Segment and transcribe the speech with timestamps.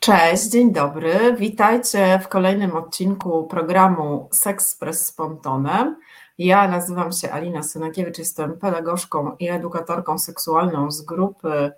[0.00, 1.36] Cześć, dzień dobry.
[1.38, 5.96] Witajcie w kolejnym odcinku programu Sexpress z Pontonem.
[6.38, 11.72] Ja nazywam się Alina Synakiewicz, jestem pedagogzką i edukatorką seksualną z grupy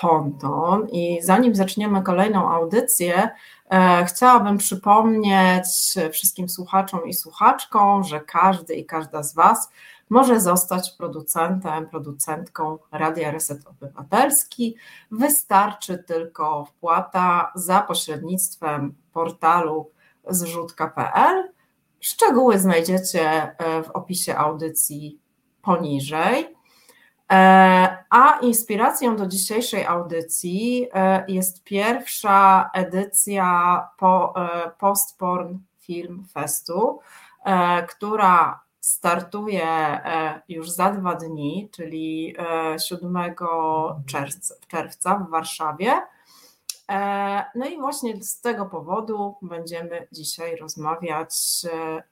[0.00, 0.88] Ponton.
[0.88, 3.30] I zanim zaczniemy kolejną audycję,
[3.70, 5.66] e, chciałabym przypomnieć
[6.12, 9.70] wszystkim słuchaczom i słuchaczkom, że każdy i każda z Was
[10.14, 14.76] może zostać producentem, producentką Radia Reset Obywatelski.
[15.10, 19.90] Wystarczy tylko wpłata za pośrednictwem portalu
[20.28, 21.52] zrzutka.pl.
[22.00, 25.18] Szczegóły znajdziecie e, w opisie audycji
[25.62, 26.56] poniżej.
[27.32, 33.88] E, a inspiracją do dzisiejszej audycji e, jest pierwsza edycja
[34.78, 37.00] Postporn Film Festu,
[37.88, 42.36] która startuje e, już za dwa dni, czyli
[42.88, 43.34] 7 e,
[44.68, 45.92] czerwca, w Warszawie.
[46.90, 51.34] E, no i właśnie z tego powodu będziemy dzisiaj rozmawiać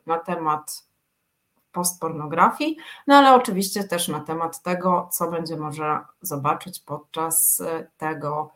[0.06, 0.86] na temat
[1.72, 7.62] postpornografii, no ale oczywiście też na temat tego, co będzie można zobaczyć podczas
[7.96, 8.50] tego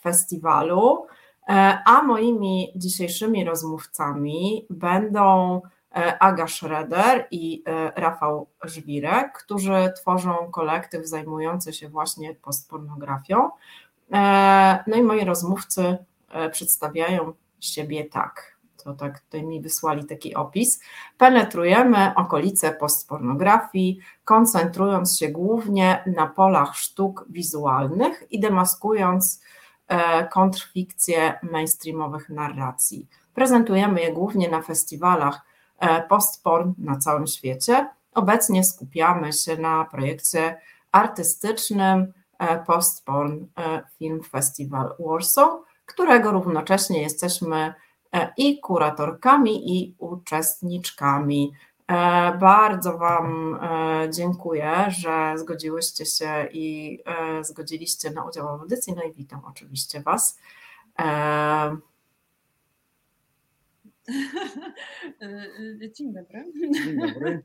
[0.00, 1.06] festiwalu.
[1.84, 5.60] A moimi dzisiejszymi rozmówcami będą
[5.96, 13.50] Aga Schroeder i e, Rafał Żwirek, którzy tworzą kolektyw zajmujący się właśnie postpornografią.
[14.12, 15.96] E, no i moi rozmówcy
[16.52, 18.56] przedstawiają siebie tak.
[18.84, 20.80] To tak tutaj mi wysłali taki opis.
[21.18, 29.42] Penetrujemy okolice postpornografii, koncentrując się głównie na polach sztuk wizualnych i demaskując
[30.30, 33.08] kontrfikcje mainstreamowych narracji.
[33.34, 35.55] Prezentujemy je głównie na festiwalach E,
[36.08, 37.88] postporn na całym świecie.
[38.14, 40.60] Obecnie skupiamy się na projekcie
[40.92, 45.50] artystycznym e, Postporn e, Film Festival Warsaw,
[45.86, 47.74] którego równocześnie jesteśmy
[48.36, 51.52] i kuratorkami, i uczestniczkami.
[52.40, 53.58] Bardzo Wam
[54.10, 56.98] dziękuję, że zgodziłyście się i
[57.40, 58.94] zgodziliście na udział w audycji.
[58.96, 60.38] No i witam oczywiście Was.
[65.22, 65.26] E,
[65.82, 66.44] e, dzień dobry.
[66.84, 67.44] Dzień dobry.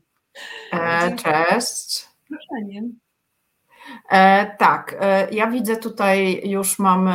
[0.72, 2.08] E, cześć.
[2.28, 2.82] Proszenie.
[4.08, 7.12] E, tak, e, ja widzę tutaj już mamy,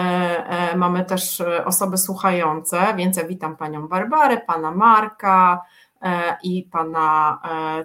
[0.48, 5.62] e, mamy też osoby słuchające, więc ja witam panią Barbarę, pana Marka
[6.44, 7.40] i pana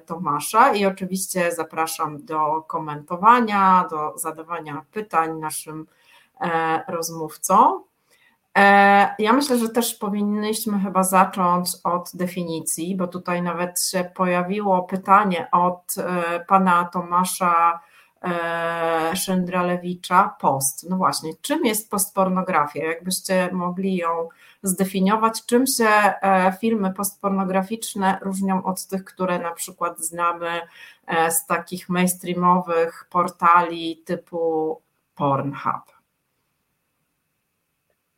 [0.07, 5.87] Tomasza i oczywiście zapraszam do komentowania, do zadawania pytań naszym
[6.89, 7.83] rozmówcom.
[8.59, 14.83] E, ja myślę, że też powinniśmy chyba zacząć od definicji, bo tutaj nawet się pojawiło
[14.83, 17.81] pytanie od e, pana Tomasza
[18.23, 20.91] e, Szyndralewicza, post.
[20.91, 22.85] No właśnie, czym jest postpornografia?
[22.85, 24.29] Jakbyście mogli ją
[24.63, 25.89] zdefiniować, czym się
[26.61, 30.61] filmy postpornograficzne różnią od tych, które na przykład znamy
[31.31, 34.81] z takich mainstreamowych portali typu
[35.15, 35.92] Pornhub?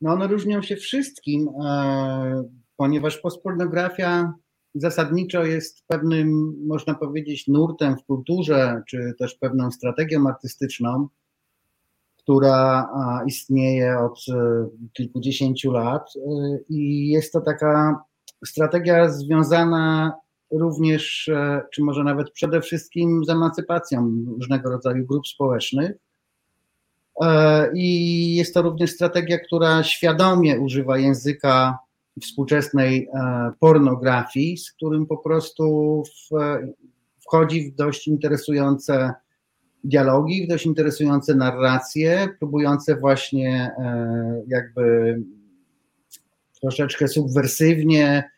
[0.05, 2.45] No one różnią się wszystkim, e,
[2.77, 4.33] ponieważ postpornografia
[4.75, 11.09] zasadniczo jest pewnym, można powiedzieć, nurtem w kulturze, czy też pewną strategią artystyczną,
[12.17, 12.89] która
[13.27, 16.21] istnieje od e, kilkudziesięciu lat e,
[16.69, 18.05] i jest to taka
[18.47, 20.13] strategia związana
[20.51, 21.31] również,
[21.75, 25.93] czy może nawet przede wszystkim z emancypacją różnego rodzaju grup społecznych,
[27.75, 31.79] I jest to również strategia, która świadomie używa języka
[32.23, 36.39] współczesnej e, pornografii, z którym po prostu w,
[37.21, 39.15] wchodzi w dość interesujące
[39.85, 45.19] dialogi, w dość interesujące narracje, próbujące właśnie e, jakby
[46.61, 48.31] troszeczkę subwersywnie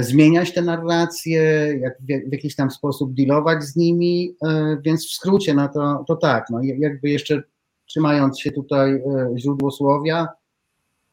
[0.00, 1.40] zmieniać te narracje,
[1.80, 4.36] jak w, w, jakiś tam sposób dealować z nimi,
[4.84, 7.42] więc w skrócie, no to, to tak, no jakby jeszcze
[7.86, 10.28] trzymając się tutaj e, źródłosłowia,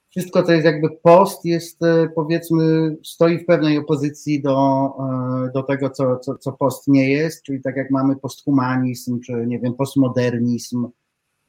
[0.09, 5.63] wszystko, co jest jakby post, jest e, powiedzmy, stoi w pewnej opozycji do, e, do
[5.63, 9.73] tego, co, co, co post nie jest, czyli tak jak mamy posthumanizm, czy nie wiem,
[9.73, 10.87] postmodernizm,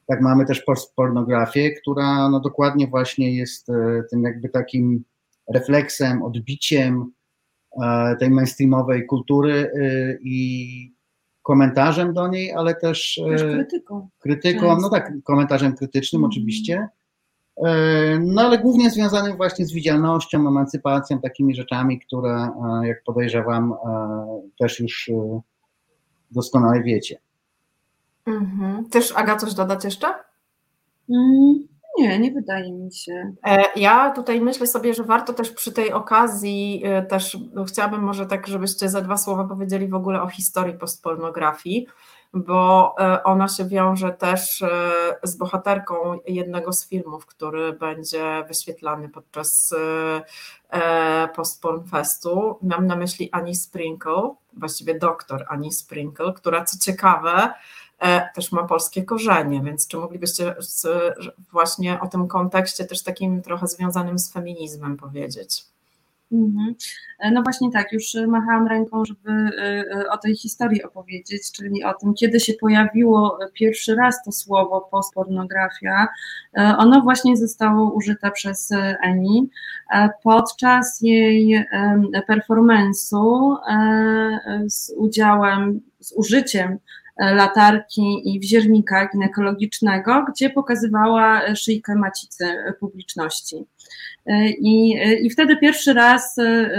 [0.06, 3.66] tak mamy też postpornografię, która no dokładnie właśnie jest
[4.10, 5.04] tym jakby takim
[5.54, 7.12] refleksem, odbiciem
[8.18, 9.70] tej mainstreamowej kultury
[10.22, 10.92] i
[11.42, 14.08] komentarzem do niej, ale też, też krytyką.
[14.18, 16.30] Krytyką, no tak, komentarzem krytycznym mm.
[16.30, 16.88] oczywiście.
[17.56, 22.34] E, no ale głównie związanym właśnie z widzialnością, emancypacją, takimi rzeczami, które,
[22.82, 25.10] e, jak podejrzewam, e, też już
[26.30, 27.18] doskonale wiecie.
[28.26, 28.88] Mhm.
[28.88, 30.06] Też Aga coś dodać jeszcze?
[31.10, 31.68] Mm,
[31.98, 33.34] nie, nie wydaje mi się.
[33.44, 38.00] E, ja tutaj myślę sobie, że warto też przy tej okazji e, też no, chciałabym
[38.00, 41.86] może tak, żebyście za dwa słowa powiedzieli w ogóle o historii postpornografii,
[42.34, 44.64] bo e, ona się wiąże też
[45.22, 49.74] z bohaterką jednego z filmów, który będzie wyświetlany podczas
[51.36, 52.58] Postporn Festu.
[52.62, 57.52] Mam na myśli Annie Sprinkle, właściwie doktor Annie Sprinkle, która co ciekawe
[58.34, 60.54] też ma polskie korzenie, więc czy moglibyście
[61.52, 65.64] właśnie o tym kontekście też takim trochę związanym z feminizmem powiedzieć?
[66.32, 66.74] Mhm.
[67.20, 71.94] E, no właśnie tak, już machałam ręką, żeby e, o tej historii opowiedzieć, czyli o
[71.94, 76.08] tym, kiedy się pojawiło pierwszy raz to słowo postpornografia.
[76.78, 78.70] Ono właśnie zostało użyte przez
[79.02, 79.50] Eni
[80.22, 81.64] podczas jej
[82.28, 83.56] performance'u
[84.66, 86.78] z udziałem, z użyciem E,
[87.20, 92.44] latarki i wziernika ginekologicznego, gdzie pokazywała szyjkę macicy
[92.80, 93.66] publiczności.
[94.26, 96.70] E, I, I wtedy pierwszy raz e,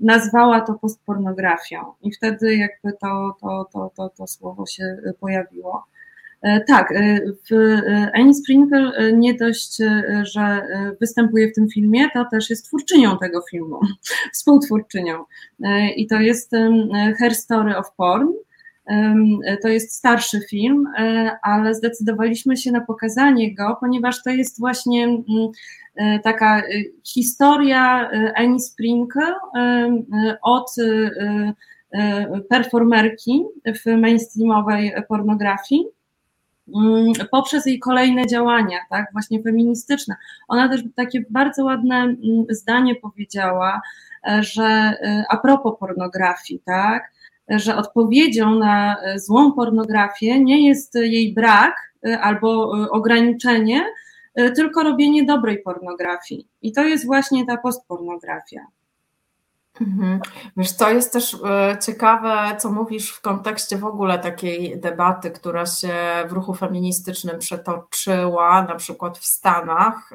[0.00, 5.84] nazwała to postpornografią i wtedy jakby to, to, to, to, to słowo się pojawiło.
[6.66, 6.94] Tak,
[8.14, 9.78] Annie Sprinkle nie dość,
[10.22, 10.62] że
[11.00, 13.80] występuje w tym filmie, to też jest twórczynią tego filmu,
[14.34, 15.24] współtwórczynią.
[15.96, 16.50] I to jest
[17.18, 18.28] Her Story of Porn,
[19.62, 25.04] to jest starszy film, e, ale zdecydowaliśmy się na pokazanie go, ponieważ to jest właśnie
[25.04, 25.24] mm,
[25.96, 26.62] e, taka e,
[27.04, 29.34] historia Annie Sprinkle
[30.42, 30.74] od
[32.48, 33.44] performerki
[33.84, 35.84] w mainstreamowej pornografii
[36.76, 40.16] mm, poprzez jej kolejne działania, tak, właśnie feministyczne.
[40.48, 42.16] Ona też takie bardzo ładne mm,
[42.48, 43.80] zdanie powiedziała,
[44.40, 44.94] że
[45.28, 47.12] a propos pornografii, tak,
[47.58, 51.74] że odpowiedzią na e, złą pornografię nie jest jej brak
[52.06, 53.84] e, albo e, ograniczenie,
[54.56, 56.48] tylko robienie dobrej pornografii.
[56.62, 58.60] I to jest właśnie ta postpornografia.
[59.80, 60.20] Mhm.
[60.56, 61.36] Wiesz, to jest też
[61.86, 65.94] ciekawe, co mówisz w kontekście w ogóle takiej debaty, która się
[66.28, 70.10] w ruchu feministycznym przetoczyła, na przykład w Stanach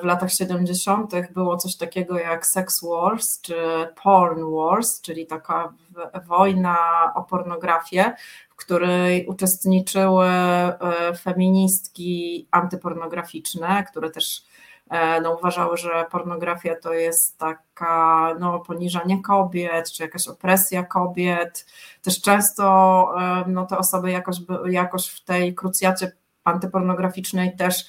[0.00, 1.12] w latach 70.
[1.30, 3.54] było coś takiego jak Sex Wars czy
[4.02, 5.72] Porn Wars, czyli taka
[6.26, 6.76] wojna
[7.14, 8.14] o pornografię,
[8.50, 10.78] w której uczestniczyły e,
[11.20, 14.42] feministki antypornograficzne, które też
[14.90, 21.66] e, no, uważały, że pornografia to jest taka no, poniżanie kobiet, czy jakaś opresja kobiet.
[22.02, 22.64] Też często
[23.20, 24.36] e, no, te osoby jakoś,
[24.70, 26.12] jakoś w tej krucjacie
[26.44, 27.86] antypornograficznej też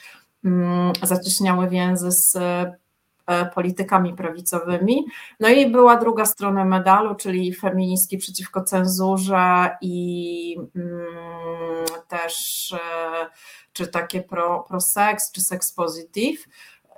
[1.04, 5.06] zacieśniały więzy z e, politykami prawicowymi.
[5.40, 13.30] No i była druga strona medalu, czyli feministki przeciwko cenzurze i mm, też e,
[13.74, 16.48] czy takie pro, pro seks, czy sex positive.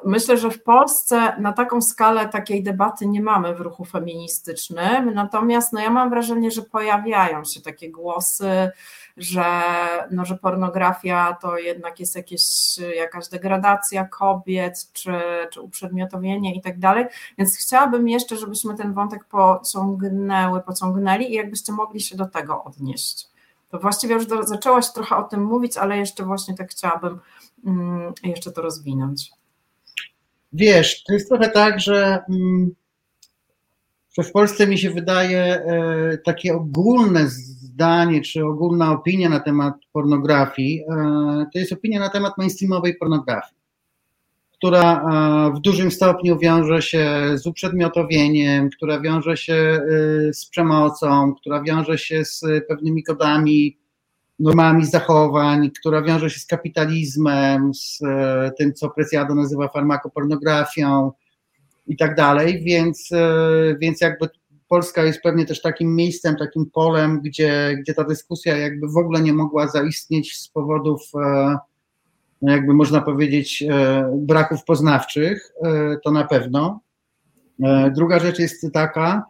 [0.05, 5.73] Myślę, że w Polsce na taką skalę takiej debaty nie mamy w ruchu feministycznym, natomiast
[5.73, 8.71] no ja mam wrażenie, że pojawiają się takie głosy,
[9.17, 9.45] że,
[10.11, 12.43] no, że pornografia to jednak jest jakieś,
[12.95, 15.13] jakaś degradacja kobiet, czy,
[15.51, 17.05] czy uprzedmiotowienie i tak dalej.
[17.37, 23.27] Więc chciałabym jeszcze, żebyśmy ten wątek pociągnęły, pociągnęli i jakbyście mogli się do tego odnieść.
[23.69, 27.19] To właściwie już do, zaczęłaś trochę o tym mówić, ale jeszcze właśnie tak chciałabym
[27.65, 29.38] um, jeszcze to rozwinąć.
[30.53, 32.71] Wiesz, to jest trochę tak, że, mm,
[34.17, 39.73] że w Polsce mi się wydaje e, takie ogólne zdanie czy ogólna opinia na temat
[39.91, 43.61] pornografii, e, to jest opinia na temat mainstreamowej pornografii,
[44.51, 49.81] która e, w dużym stopniu wiąże się z uprzedmiotowieniem, która wiąże się
[50.33, 53.77] z przemocą, która wiąże się z pewnymi kodami,
[54.39, 57.99] normami zachowań, która wiąże się z kapitalizmem, z
[58.57, 61.11] tym, co Preciado nazywa farmakopornografią
[61.87, 63.09] i tak dalej, więc,
[63.79, 64.29] więc jakby
[64.69, 69.21] Polska jest pewnie też takim miejscem, takim polem, gdzie, gdzie ta dyskusja jakby w ogóle
[69.21, 71.57] nie mogła zaistnieć z powodów, e,
[72.41, 76.79] no jakby można powiedzieć, e, braków poznawczych, e, to na pewno.
[77.95, 79.25] Druga rzecz jest taka,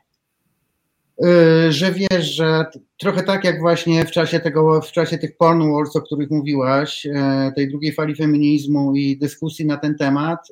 [1.69, 2.65] że wiesz, że
[2.97, 7.07] trochę tak jak właśnie w czasie tego, w czasie tych porn wars, o których mówiłaś,
[7.55, 10.47] tej drugiej fali feminizmu i dyskusji na ten temat,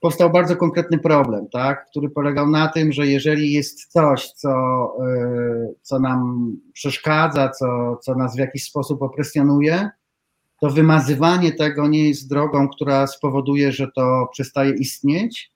[0.00, 4.50] powstał bardzo konkretny problem, tak, który polegał na tym, że jeżeli jest coś, co,
[5.70, 9.90] y, co nam przeszkadza, co, co nas w jakiś sposób opresjonuje,
[10.60, 15.52] to wymazywanie tego nie jest drogą, która spowoduje, że to przestaje istnieć.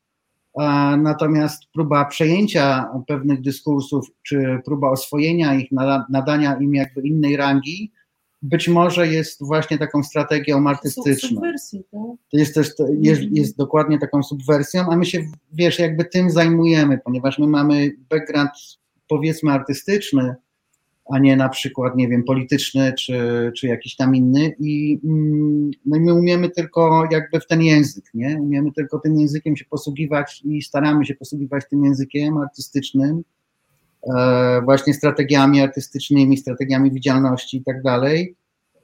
[0.98, 5.68] Natomiast próba przejęcia pewnych dyskursów, czy próba oswojenia ich,
[6.10, 7.92] nadania im jakby innej rangi,
[8.42, 11.40] być może jest właśnie taką strategią artystyczną.
[11.40, 11.52] Tak?
[12.30, 12.66] To jest też
[13.00, 13.36] jest, mhm.
[13.36, 18.50] jest dokładnie taką subwersją, a my się wiesz, jakby tym zajmujemy, ponieważ my mamy background
[19.08, 20.34] powiedzmy artystyczny,
[21.10, 24.54] a nie na przykład, nie wiem, polityczny czy, czy jakiś tam inny.
[24.60, 28.38] I, mm, no i my umiemy tylko jakby w ten język, nie?
[28.40, 33.22] Umiemy tylko tym językiem się posługiwać i staramy się posługiwać tym językiem artystycznym,
[34.14, 38.36] e, właśnie strategiami artystycznymi, strategiami widzialności i tak dalej.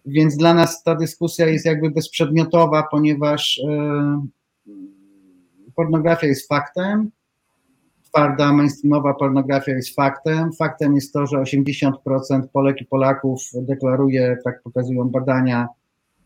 [0.07, 4.27] Więc dla nas ta dyskusja jest jakby bezprzedmiotowa, ponieważ e,
[5.75, 7.11] pornografia jest faktem,
[8.11, 10.53] twarda, mainstreamowa pornografia jest faktem.
[10.53, 11.93] Faktem jest to, że 80%
[12.53, 15.69] Polek i Polaków deklaruje, tak pokazują badania,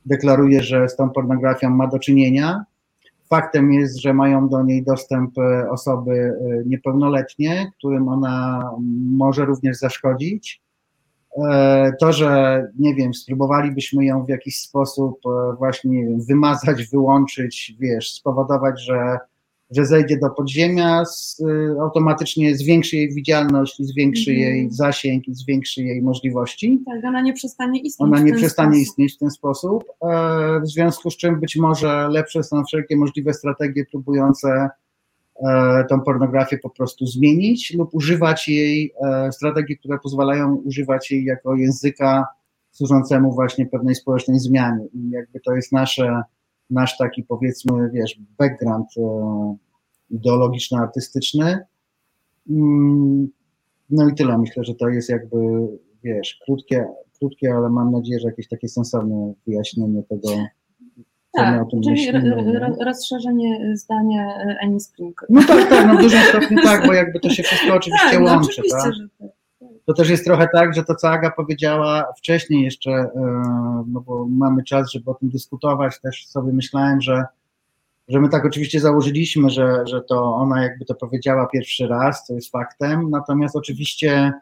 [0.07, 2.65] deklaruje, że z tą pornografią ma do czynienia.
[3.29, 8.71] Faktem jest, że mają do niej dostęp e, osoby e, niepełnoletnie, którym ona
[9.17, 10.63] może również zaszkodzić.
[11.45, 15.21] E, to, że nie wiem, spróbowalibyśmy ją w jakiś sposób
[15.59, 19.19] właśnie wymazać, wyłączyć, wiesz, spowodować, że
[19.77, 24.39] że zejdzie do podziemia, z, y, automatycznie zwiększy jej widzialność, zwiększy mhm.
[24.39, 26.83] jej zasięg i zwiększy jej możliwości.
[26.87, 28.09] Tak, ona nie przestanie istnieć.
[28.09, 28.89] Ona nie przestanie sposób.
[28.89, 33.33] istnieć w ten sposób, e, w związku z czym być może lepsze są wszelkie możliwe
[33.33, 34.69] strategie próbujące
[35.37, 41.25] e, tą pornografię po prostu zmienić lub używać jej, e, strategii, które pozwalają używać jej
[41.25, 42.27] jako języka
[42.71, 44.87] służącemu właśnie pewnej społecznej zmianie.
[44.95, 46.23] I jakby to jest nasze
[46.71, 48.89] nasz taki powiedzmy, wiesz, background
[50.11, 51.59] ideologiczno-artystyczny.
[52.51, 53.29] Mm,
[53.91, 54.39] no i tyle.
[54.39, 55.37] Myślę, że to jest jakby,
[56.05, 56.87] wiesz, krótkie,
[57.19, 60.29] krótkie, ale mam nadzieję, że jakieś takie sensowne wyjaśnienie tego.
[61.33, 62.13] Tak, czyli
[62.85, 65.27] rozszerzenie zdania Annie Spring.
[65.29, 68.21] No tak, tak, no w dużym stopniu tak, bo jakby to się wszystko oczywiście tak,
[68.21, 68.51] no łączy.
[68.51, 68.95] Oczywiście, tak?
[68.95, 69.31] że tak
[69.87, 73.11] to też jest trochę tak, że to, co Aga powiedziała wcześniej jeszcze, e,
[73.87, 77.25] no bo mamy czas, żeby o tym dyskutować, też sobie myślałem, że,
[78.09, 82.35] że my tak oczywiście założyliśmy, że, że to ona jakby to powiedziała pierwszy raz, co
[82.35, 84.33] jest faktem, natomiast oczywiście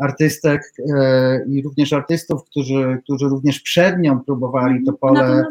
[0.00, 0.62] artystek
[0.96, 5.44] e, i również artystów, którzy, którzy również przed nią próbowali to pole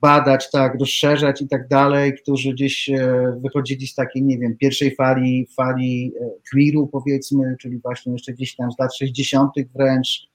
[0.00, 4.94] badać, tak, rozszerzać i tak dalej, którzy gdzieś e, wychodzili z takiej, nie wiem, pierwszej
[4.94, 9.52] fali, fali e, queeru powiedzmy, czyli właśnie jeszcze gdzieś tam z lat 60.
[9.74, 10.28] wręcz,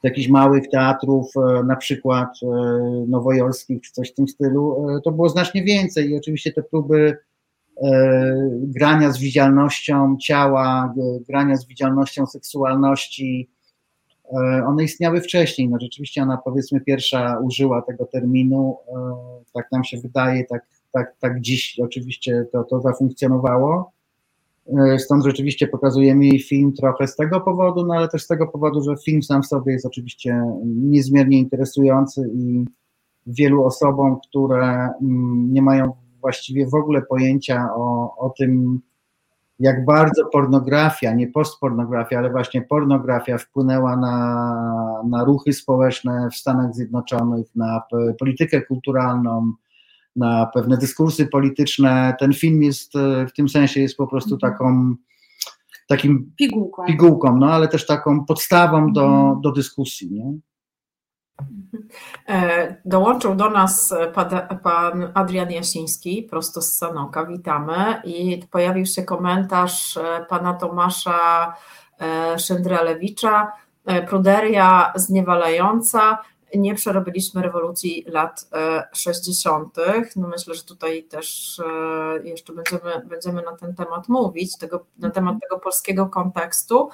[0.00, 1.32] z jakichś małych teatrów,
[1.66, 2.28] na przykład
[3.08, 7.16] nowojorskich czy coś w tym stylu, to było znacznie więcej i oczywiście te próby
[7.82, 10.94] E, grania z widzialnością ciała,
[11.28, 13.50] grania z widzialnością seksualności,
[14.32, 15.68] e, one istniały wcześniej.
[15.68, 18.94] No rzeczywiście ona powiedzmy pierwsza użyła tego terminu, e,
[19.54, 23.92] tak nam się wydaje, tak, tak, tak dziś oczywiście to, to zafunkcjonowało.
[24.98, 28.82] Stąd rzeczywiście pokazujemy jej film trochę z tego powodu, no ale też z tego powodu,
[28.82, 32.64] że film sam w sobie jest oczywiście niezmiernie interesujący i
[33.26, 38.80] wielu osobom, które mm, nie mają właściwie w ogóle pojęcia o, o tym,
[39.58, 46.74] jak bardzo pornografia, nie postpornografia, ale właśnie pornografia wpłynęła na, na ruchy społeczne w Stanach
[46.74, 47.82] Zjednoczonych, na
[48.18, 49.52] politykę kulturalną,
[50.16, 52.14] na pewne dyskursy polityczne.
[52.20, 52.92] Ten film jest
[53.28, 54.52] w tym sensie jest po prostu mhm.
[54.52, 54.94] taką
[55.88, 59.40] takim pigułką, pigułką no ale też taką podstawą do, mhm.
[59.40, 60.12] do dyskusji.
[60.12, 60.32] Nie?
[62.28, 63.94] E, dołączył do nas
[64.62, 68.02] pan Adrian Jasiński, prosto z Sanoka, witamy.
[68.04, 71.54] I pojawił się komentarz e, pana Tomasza
[72.00, 73.52] e, Szyndralewicza,
[74.08, 76.18] pruderia zniewalająca,
[76.54, 78.48] nie przerobiliśmy rewolucji lat
[78.92, 79.78] 60.
[79.78, 84.84] E, no myślę, że tutaj też e, jeszcze będziemy, będziemy na ten temat mówić, tego,
[84.98, 86.88] na temat tego polskiego kontekstu.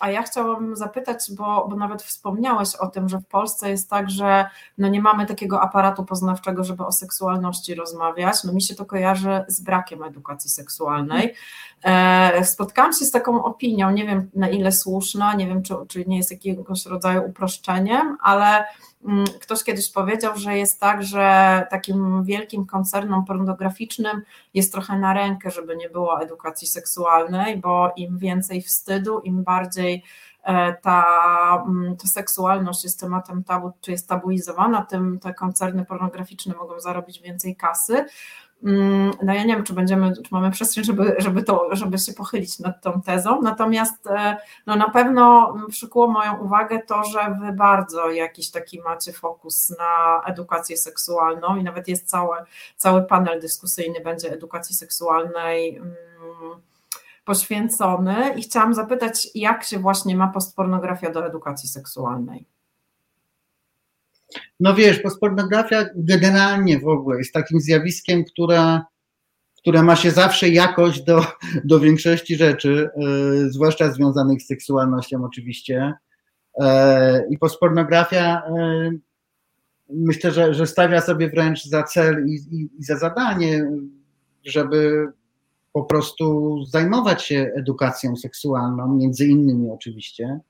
[0.00, 4.10] A ja chciałam zapytać, bo, bo nawet wspomniałeś o tym, że w Polsce jest tak,
[4.10, 4.46] że
[4.78, 8.44] no nie mamy takiego aparatu poznawczego, żeby o seksualności rozmawiać.
[8.44, 11.34] No mi się to kojarzy z brakiem edukacji seksualnej.
[11.84, 16.04] E, spotkałam się z taką opinią, nie wiem na ile słuszna, nie wiem czy, czy
[16.06, 18.64] nie jest jakiegoś rodzaju uproszczeniem, ale
[19.40, 24.22] ktoś kiedyś powiedział, że jest tak, że takim wielkim koncernom pornograficznym
[24.54, 30.04] jest trochę na rękę, żeby nie było edukacji seksualnej, bo im więcej wstydu, im bardziej
[30.42, 31.04] e, ta,
[31.66, 37.20] mm, ta seksualność jest tematem tabu, czy jest tabuizowana, tym te koncerny pornograficzne mogą zarobić
[37.20, 38.06] więcej kasy.
[38.64, 42.12] Mm, no ja nie wiem, czy będziemy, czy mamy przestrzeń, żeby, żeby, to, żeby się
[42.12, 47.52] pochylić nad tą tezą, natomiast e, no na pewno przykuło moją uwagę to, że wy
[47.52, 52.36] bardzo jakiś taki macie fokus na edukację seksualną i nawet jest cały,
[52.76, 55.94] cały panel dyskusyjny będzie edukacji seksualnej mm,
[57.24, 62.53] poświęcony i chciałam zapytać, jak się właśnie ma postpornografia do edukacji seksualnej?
[64.60, 68.80] No wiesz, postpornografia generalnie w ogóle jest takim zjawiskiem, które,
[69.58, 71.26] które ma się zawsze jakoś do,
[71.64, 75.92] do większości rzeczy, yy, zwłaszcza związanych z seksualnością oczywiście.
[76.58, 76.66] Yy,
[77.30, 79.00] I postpornografia yy,
[79.88, 83.70] myślę, że, że stawia sobie wręcz za cel i, i, i za zadanie,
[84.44, 85.06] żeby
[85.72, 90.40] po prostu zajmować się edukacją seksualną, między innymi oczywiście,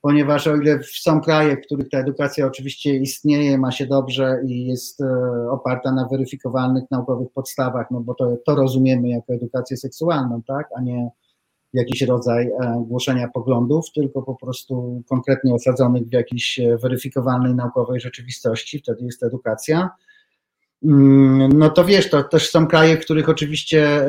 [0.00, 4.66] ponieważ o ile są kraje, w których ta edukacja oczywiście istnieje, ma się dobrze i
[4.66, 10.42] jest e, oparta na weryfikowalnych naukowych podstawach, no bo to, to rozumiemy jako edukację seksualną,
[10.42, 11.10] tak, a nie
[11.72, 18.00] jakiś rodzaj e, głoszenia poglądów, tylko po prostu konkretnie osadzonych w jakiejś e, weryfikowalnej naukowej
[18.00, 19.90] rzeczywistości, wtedy jest edukacja.
[20.84, 24.06] Mm, no to wiesz, to też są kraje, w których oczywiście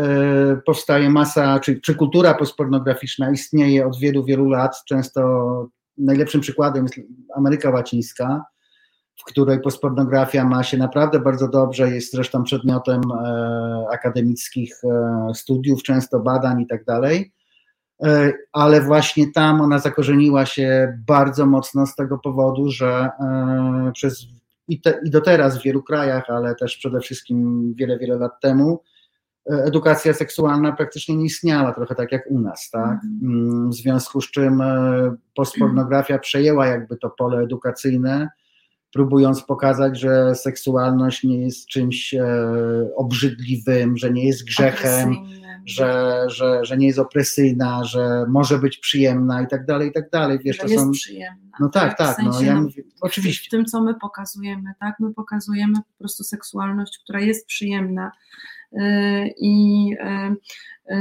[0.65, 5.21] powstaje masa, czy, czy kultura postpornograficzna istnieje od wielu, wielu lat, często
[5.99, 6.95] najlepszym przykładem jest
[7.35, 8.45] Ameryka Łacińska,
[9.19, 15.83] w której postpornografia ma się naprawdę bardzo dobrze, jest zresztą przedmiotem e, akademickich e, studiów,
[15.83, 17.33] często badań i tak dalej,
[18.03, 23.09] e, ale właśnie tam ona zakorzeniła się bardzo mocno z tego powodu, że
[23.93, 24.27] przez
[24.67, 28.31] i, te, i do teraz w wielu krajach, ale też przede wszystkim wiele, wiele lat
[28.41, 28.83] temu,
[29.49, 32.99] edukacja seksualna praktycznie nie istniała, trochę tak jak u nas, tak?
[33.03, 33.19] Mhm.
[33.23, 38.29] Mm, w związku z czym e, postpornografia przejęła jakby to pole edukacyjne,
[38.93, 42.25] próbując pokazać, że seksualność nie jest czymś e,
[42.95, 45.15] obrzydliwym, że nie jest grzechem,
[45.65, 50.09] że, że, że nie jest opresyjna, że może być przyjemna i tak dalej, i tak
[50.09, 50.39] dalej.
[50.45, 50.91] Wiesz, że to jest są...
[50.91, 51.49] przyjemna.
[51.59, 53.47] No tak, tak, w no, sensie, no, ja mówię, oczywiście.
[53.47, 58.11] W tym, co my pokazujemy, tak, my pokazujemy po prostu seksualność, która jest przyjemna,
[59.37, 59.93] I
[60.91, 60.95] y,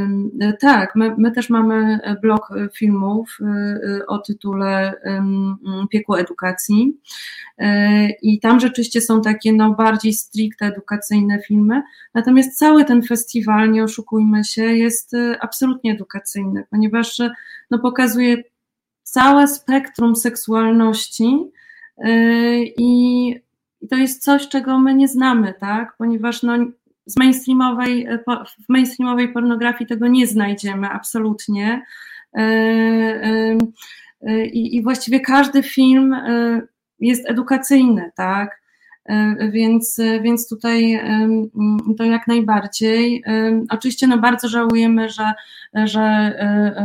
[0.44, 3.38] y, tak, my, my, też mamy blog filmów
[4.06, 4.94] o tytule
[5.90, 7.00] Piekło Edukacji.
[8.22, 11.82] I tam rzeczywiście są takie no, bardziej stricte edukacyjne filmy.
[12.14, 17.20] Natomiast cały ten festiwal, nie oszukujmy się, jest absolutnie edukacyjny, ponieważ
[17.70, 18.42] no, pokazuje
[19.02, 21.50] całe spektrum seksualności
[22.78, 23.34] i
[23.90, 25.94] to jest coś, czego my nie znamy, tak?
[25.98, 26.52] Ponieważ no,
[27.08, 28.18] z mainstreamowej, e,
[28.64, 31.82] w mainstreamowej pornografii tego nie znajdziemy absolutnie.
[32.34, 32.42] E,
[34.22, 36.16] e, I, właściwie każdy film
[37.00, 38.62] jest edukacyjny, tak?
[39.50, 41.00] Więc, więc tutaj
[41.98, 43.24] to jak najbardziej.
[43.70, 45.32] Oczywiście no bardzo żałujemy, że,
[45.84, 46.34] że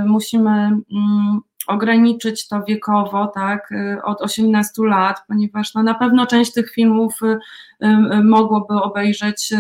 [0.07, 6.53] musimy mm, ograniczyć to wiekowo, tak, y, od 18 lat, ponieważ no, na pewno część
[6.53, 7.37] tych filmów y,
[7.85, 9.53] y, mogłoby obejrzeć,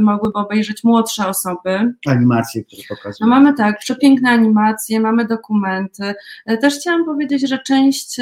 [0.00, 1.94] mogłyby obejrzeć młodsze osoby.
[2.06, 3.30] Animacje, które pokazują.
[3.30, 6.14] No mamy tak, przepiękne animacje, mamy dokumenty.
[6.60, 8.20] Też chciałam powiedzieć, że część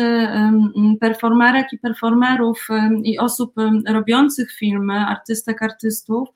[1.00, 2.68] performerek i performerów
[3.02, 3.54] i osób
[3.88, 6.28] robiących filmy, artystek, artystów,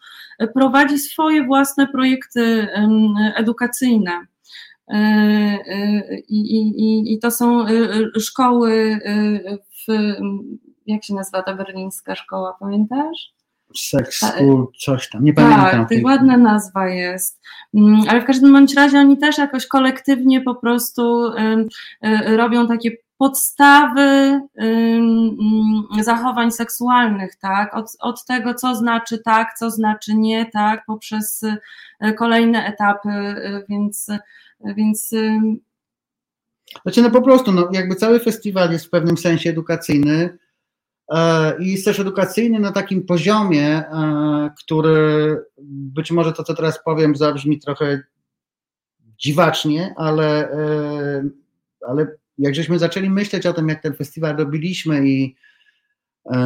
[0.54, 2.68] prowadzi swoje własne projekty
[3.36, 4.26] edukacyjne.
[4.90, 4.94] E,
[5.66, 7.64] e, I, i, I to są
[8.20, 9.00] szkoły
[9.70, 9.92] w,
[10.86, 13.38] jak się nazywa ta berlińska szkoła, pamiętasz?
[14.10, 15.86] School, coś tam, nie pamiętam.
[15.86, 17.40] Tak, ładna nazwa jest.
[17.74, 21.32] Mm, ale w każdym bądź razie oni też jakoś kolektywnie po prostu
[22.36, 24.40] robią takie podstawy
[26.00, 27.74] zachowań seksualnych, tak?
[27.74, 31.44] Od, od tego, co znaczy tak, co znaczy nie, tak, poprzez
[32.16, 33.34] kolejne etapy,
[33.68, 34.06] więc
[34.64, 35.10] więc.
[36.82, 40.38] Znaczy, no po prostu, no, jakby cały festiwal jest w pewnym sensie edukacyjny
[41.14, 46.84] e, i jest też edukacyjny na takim poziomie, e, który być może to, co teraz
[46.84, 48.02] powiem, zabrzmi trochę
[49.18, 51.28] dziwacznie, ale, e,
[51.88, 52.06] ale
[52.38, 55.36] jak żeśmy zaczęli myśleć o tym, jak ten festiwal robiliśmy i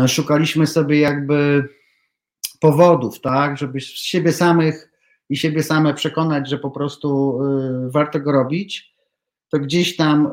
[0.09, 1.68] szukaliśmy sobie jakby
[2.61, 4.91] powodów, tak, żeby z siebie samych
[5.32, 7.38] i siebie same przekonać, że po prostu
[7.86, 8.94] y, warto go robić,
[9.48, 10.30] to gdzieś tam y,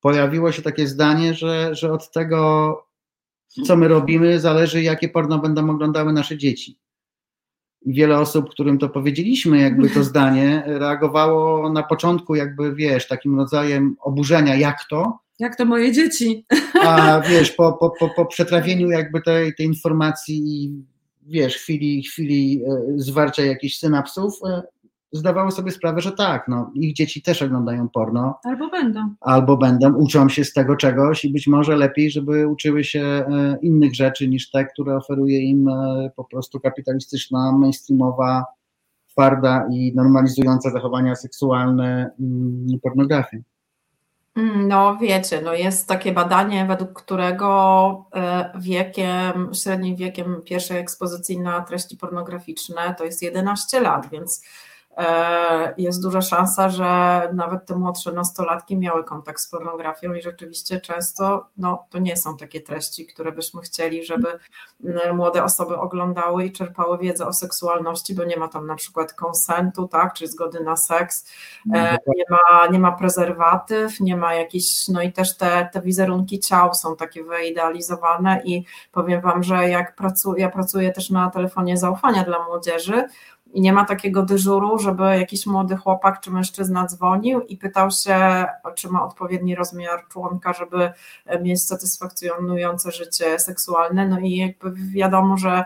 [0.00, 2.76] pojawiło się takie zdanie, że, że od tego,
[3.66, 6.78] co my robimy, zależy, jakie porno będą oglądały nasze dzieci.
[7.82, 13.36] I wiele osób, którym to powiedzieliśmy, jakby to zdanie, reagowało na początku, jakby wiesz, takim
[13.36, 15.18] rodzajem oburzenia, jak to.
[15.38, 16.46] Jak to moje dzieci.
[16.84, 20.91] A wiesz, po, po, po, po przetrawieniu jakby tej, tej informacji i
[21.26, 24.62] wiesz, chwili, chwili e, zwarcia jakichś synapsów, e,
[25.12, 28.38] zdawały sobie sprawę, że tak, no, ich dzieci też oglądają porno.
[28.44, 29.14] Albo będą.
[29.20, 33.58] Albo będą, uczą się z tego czegoś i być może lepiej, żeby uczyły się e,
[33.62, 35.70] innych rzeczy niż te, które oferuje im
[36.16, 38.44] po prostu kapitalistyczna, mainstreamowa,
[39.12, 43.38] twarda i normalizująca zachowania seksualne mm, pornografia.
[44.36, 51.40] Mm, no wiecie, no jest takie badanie, według którego e, wiekiem, średnim wiekiem pierwszej ekspozycji
[51.40, 54.42] na treści pornograficzne to jest 11 lat, więc
[55.76, 61.46] jest duża szansa, że nawet te młodsze nastolatki miały kontakt z pornografią i rzeczywiście często
[61.56, 64.38] no, to nie są takie treści, które byśmy chcieli, żeby
[65.14, 69.88] młode osoby oglądały i czerpały wiedzę o seksualności, bo nie ma tam na przykład konsentu,
[69.88, 71.32] tak, czy zgody na seks,
[71.74, 75.82] e, no, nie ma, nie ma prezerwatyw, nie ma jakichś, no i też te, te
[75.82, 81.30] wizerunki ciał są takie wyidealizowane i powiem Wam, że jak pracuję, ja pracuję też na
[81.30, 83.04] telefonie zaufania dla młodzieży,
[83.52, 88.46] i nie ma takiego dyżuru, żeby jakiś młody chłopak czy mężczyzna dzwonił i pytał się,
[88.74, 90.92] czy ma odpowiedni rozmiar członka, żeby
[91.42, 94.08] mieć satysfakcjonujące życie seksualne.
[94.08, 95.64] No i jakby wiadomo, że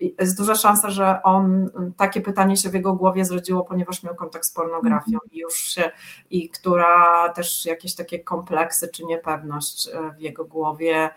[0.00, 4.44] jest duża szansa, że on takie pytanie się w jego głowie zrodziło, ponieważ miał kontakt
[4.44, 5.32] z pornografią -hmm.
[5.32, 5.90] i już się,
[6.30, 11.10] i która też jakieś takie kompleksy czy niepewność e, w jego głowie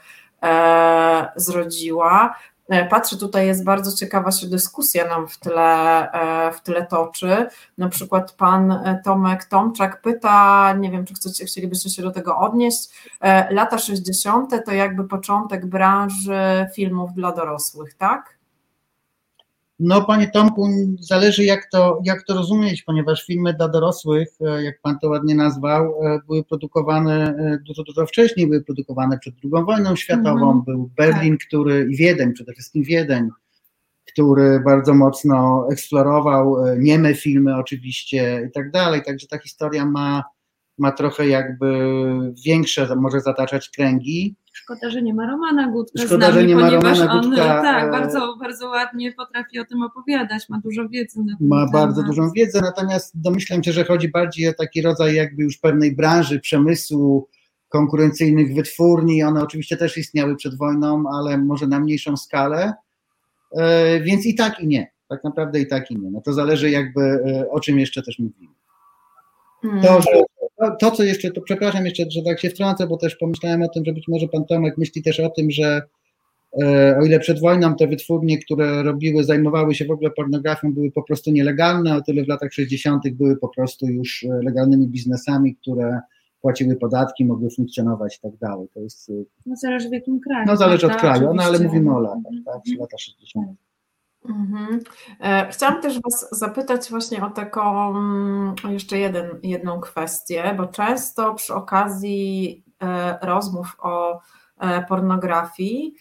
[0.44, 2.36] e, zrodziła.
[2.72, 7.48] E, patrzę, tutaj jest bardzo ciekawa się dyskusja nam w tyle, e, w tyle toczy.
[7.78, 12.38] Na przykład pan e, Tomek Tomczak pyta, nie wiem, czy chcecie, chcielibyście się do tego
[12.38, 12.90] odnieść,
[13.50, 14.66] lata 60.
[14.66, 18.41] to jakby początek branży filmów dla dorosłych, tak?
[19.84, 24.82] No, panie Tomku, zależy jak to, jak to rozumieć, ponieważ filmy dla dorosłych, e, jak
[24.82, 29.66] pan to ładnie nazwał, e, były produkowane e, dużo, dużo wcześniej, były produkowane przed II
[29.66, 30.66] wojną światową, mm -hmm.
[30.66, 31.48] był Berlin, tak.
[31.48, 33.30] który i Wiedeń, przede wszystkim Wiedeń,
[34.06, 40.24] który bardzo mocno eksplorował nieme filmy oczywiście i tak dalej, także ta historia ma
[40.82, 41.68] ma trochę jakby
[42.46, 44.36] większe, może zataczać kręgi.
[44.54, 47.88] Szkoda, że nie ma Romana Gutka Szkoda, z nami, że nie ma Romana on tak,
[47.88, 51.20] e, bardzo, bardzo ładnie potrafi o tym opowiadać, ma dużo wiedzy.
[51.20, 51.72] Na ma temat.
[51.72, 55.96] bardzo dużą wiedzę, natomiast domyślam się, że chodzi bardziej o taki rodzaj jakby już pewnej
[55.96, 57.28] branży, przemysłu,
[57.70, 62.74] konkurencyjnych wytwórni, one oczywiście też istniały przed wojną, ale może na mniejszą skalę,
[63.58, 66.12] e, więc i tak i nie, tak naprawdę i tak i nie.
[66.12, 68.54] No to zależy jakby e, o czym jeszcze też mówimy.
[69.62, 69.82] Hmm.
[69.82, 70.24] To, że
[70.80, 73.86] to, co jeszcze, to przepraszam jeszcze, że tak się wtrącę, bo też pomyślałem o tym,
[73.86, 75.82] że być może pan Tomek myśli też o tym, że
[76.62, 80.92] e, o ile przed wojną te wytwórnie, które robiły, zajmowały się w ogóle pornografią, były
[80.92, 83.04] po prostu nielegalne, o tyle w latach 60.
[83.12, 86.00] były po prostu już e, legalnymi biznesami, które
[86.42, 88.68] płaciły podatki, mogły funkcjonować i tak dalej.
[88.74, 89.10] To jest.
[89.10, 89.14] E,
[89.46, 90.46] no zależy w jakim kraju.
[90.48, 93.48] No zależy od kraju, no ale mówimy o latach, tak, lata 60.
[94.30, 94.80] Mhm.
[95.20, 101.34] E, chciałam też Was zapytać właśnie o taką mm, jeszcze jeden, jedną kwestię, bo często
[101.34, 104.22] przy okazji e, rozmów o
[104.60, 105.96] e, pornografii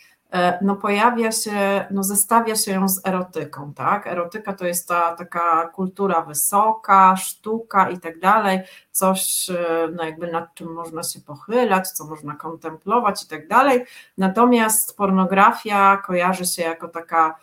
[0.62, 4.06] no pojawia się, no zestawia się ją z erotyką, tak?
[4.06, 9.50] Erotyka to jest ta taka kultura wysoka, sztuka i tak dalej, coś
[9.96, 13.84] no jakby nad czym można się pochylać, co można kontemplować i tak dalej.
[14.18, 17.36] Natomiast pornografia kojarzy się jako taka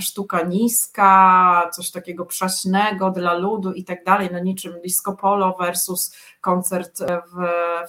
[0.00, 6.16] sztuka niska, coś takiego przaśnego dla ludu i tak dalej, no niczym disco polo versus
[6.40, 7.40] koncert w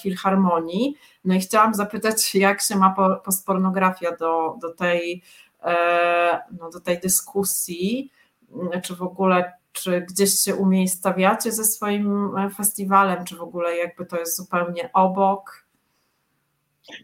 [0.01, 0.95] filharmonii.
[1.25, 5.23] No i chciałam zapytać, jak się ma postpornografia do, do, tej,
[5.63, 8.11] e, no do tej dyskusji,
[8.83, 14.17] czy w ogóle czy gdzieś się umiejscawiacie ze swoim festiwalem, czy w ogóle jakby to
[14.17, 15.66] jest zupełnie obok?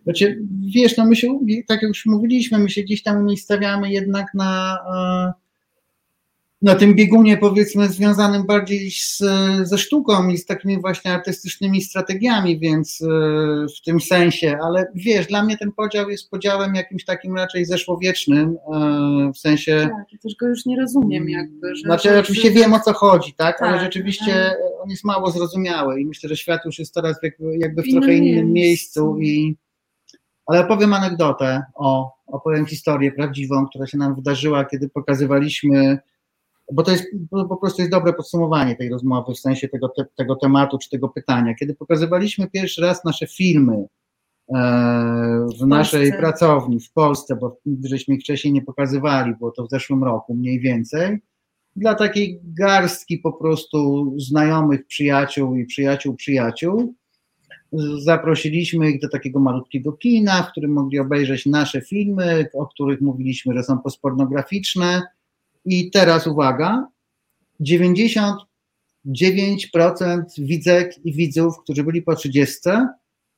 [0.03, 0.41] Znaczy,
[0.75, 4.77] wiesz, no my się, tak jak już mówiliśmy, my się gdzieś tam umiejscawiamy jednak na,
[4.95, 5.43] e,
[6.63, 9.23] na tym biegunie, powiedzmy, związanym bardziej z,
[9.63, 13.07] ze sztuką i z takimi właśnie artystycznymi strategiami, więc e,
[13.77, 18.57] w tym sensie, ale wiesz, dla mnie ten podział jest podziałem jakimś takim raczej zeszłowiecznym,
[18.73, 19.77] e, w sensie...
[19.81, 21.75] Tak, ja też go już nie rozumiem jakby.
[21.75, 24.57] Że, znaczy, oczywiście wiem o co chodzi, tak, tak ale rzeczywiście tak.
[24.83, 27.17] on jest mało zrozumiały i myślę, że świat już jest teraz
[27.59, 29.55] jakby w trochę innym miejscu i
[30.45, 35.99] ale opowiem anegdotę, o, opowiem historię prawdziwą, która się nam wydarzyła, kiedy pokazywaliśmy,
[36.71, 40.05] bo to jest bo po prostu jest dobre podsumowanie tej rozmowy w sensie tego, te,
[40.15, 41.55] tego tematu czy tego pytania.
[41.55, 43.85] Kiedy pokazywaliśmy pierwszy raz nasze filmy
[44.55, 49.65] e, w, w naszej pracowni w Polsce, bo żeśmy ich wcześniej nie pokazywali, było to
[49.65, 51.19] w zeszłym roku mniej więcej,
[51.75, 56.95] dla takiej garstki po prostu znajomych przyjaciół i przyjaciół przyjaciół,
[57.99, 63.53] Zaprosiliśmy ich do takiego malutkiego kina, w którym mogli obejrzeć nasze filmy, o których mówiliśmy,
[63.53, 65.01] że są postpornograficzne.
[65.65, 66.87] I teraz uwaga,
[67.61, 68.35] 99%
[70.37, 72.59] widzek i widzów, którzy byli po 30,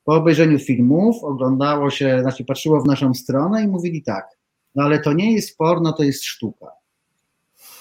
[0.04, 4.38] po obejrzeniu filmów, oglądało się, znaczy patrzyło w naszą stronę i mówili tak,
[4.74, 6.66] no ale to nie jest porno, to jest sztuka.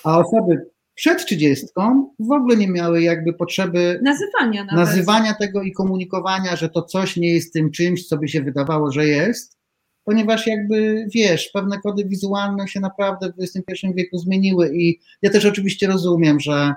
[0.03, 4.87] A osoby przed trzydziestką w ogóle nie miały jakby potrzeby nazywania, nawet.
[4.87, 8.91] nazywania tego i komunikowania, że to coś nie jest tym czymś, co by się wydawało,
[8.91, 9.57] że jest,
[10.03, 15.45] ponieważ jakby wiesz, pewne kody wizualne się naprawdę w XXI wieku zmieniły i ja też
[15.45, 16.73] oczywiście rozumiem, że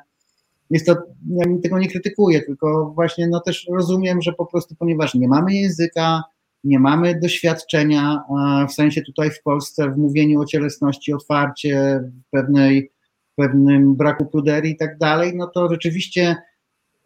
[0.71, 0.97] jest to,
[1.31, 5.55] ja tego nie krytykuję, tylko właśnie no też rozumiem, że po prostu ponieważ nie mamy
[5.55, 6.23] języka,
[6.65, 8.23] nie mamy doświadczenia
[8.69, 12.91] w sensie tutaj w Polsce w mówieniu o cielesności otwarcie, w pewnej,
[13.38, 16.37] pewnym braku pruderii i tak dalej, no to rzeczywiście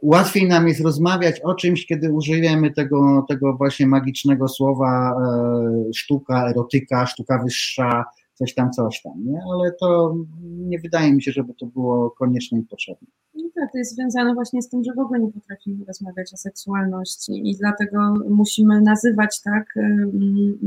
[0.03, 5.15] łatwiej nam jest rozmawiać o czymś, kiedy użyjemy tego, tego właśnie magicznego słowa
[5.89, 9.41] e, sztuka, erotyka, sztuka wyższa, coś tam, coś tam, nie?
[9.55, 13.09] Ale to nie wydaje mi się, żeby to było konieczne i potrzebne.
[13.35, 16.37] No tak, to jest związane właśnie z tym, że w ogóle nie potrafimy rozmawiać o
[16.37, 19.75] seksualności i dlatego musimy nazywać tak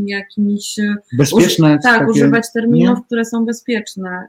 [0.06, 0.75] jakimiś...
[1.17, 1.80] Bezpieczne.
[1.84, 3.04] tak, takie, używać terminów, nie?
[3.06, 4.28] które są bezpieczne.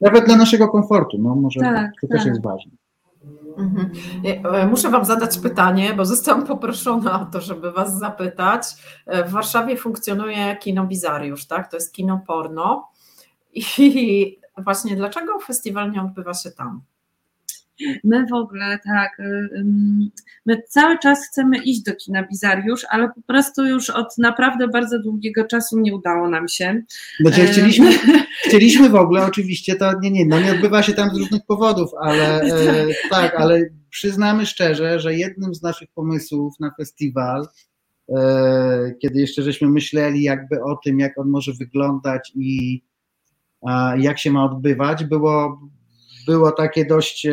[0.00, 2.16] Nawet dla naszego komfortu, no może tak, to tak.
[2.16, 2.72] też jest ważne.
[3.58, 3.90] Mhm.
[4.24, 8.62] E, muszę Wam zadać pytanie, bo zostałam poproszona o to, żeby Was zapytać.
[9.06, 11.70] E, w Warszawie funkcjonuje kino Bizariusz, tak?
[11.70, 12.88] To jest kino porno.
[13.52, 16.82] I właśnie dlaczego festiwal nie odbywa się tam?
[18.04, 19.64] My w ogóle tak, y,
[20.46, 25.02] my cały czas chcemy iść do kina Bizariusz, ale po prostu już od naprawdę bardzo
[25.02, 26.82] długiego czasu nie udało nam się.
[27.20, 27.90] Znaczy chcieliśmy,
[28.48, 31.90] chcieliśmy w ogóle oczywiście, to nie, nie, no nie odbywa się tam z różnych powodów,
[32.02, 33.60] ale e, tak, ale
[33.90, 37.48] przyznamy szczerze, że jednym z naszych pomysłów na festiwal,
[38.16, 42.82] e, kiedy jeszcze żeśmy myśleli jakby o tym, jak on może wyglądać i
[43.98, 45.60] jak się ma odbywać, było
[46.28, 47.32] było takie dość e,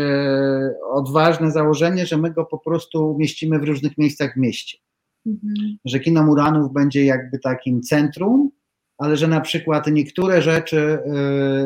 [0.92, 4.78] odważne założenie, że my go po prostu umieścimy w różnych miejscach w mieście.
[5.26, 5.78] Mhm.
[5.86, 8.52] Że kino Muranów będzie jakby takim centrum,
[8.98, 11.00] ale że na przykład niektóre rzeczy y,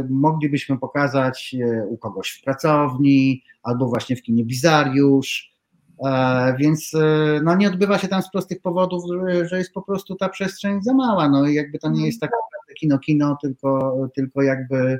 [0.10, 5.54] moglibyśmy pokazać y, u kogoś w pracowni albo właśnie w kinie Bizariusz.
[6.06, 6.92] E, więc
[7.44, 9.04] no, nie odbywa się tam z prostych powodów,
[9.44, 11.30] że jest po prostu ta przestrzeń za mała.
[11.30, 15.00] No i jakby to nie jest tak naprawdę kino-kino, tylko, tylko jakby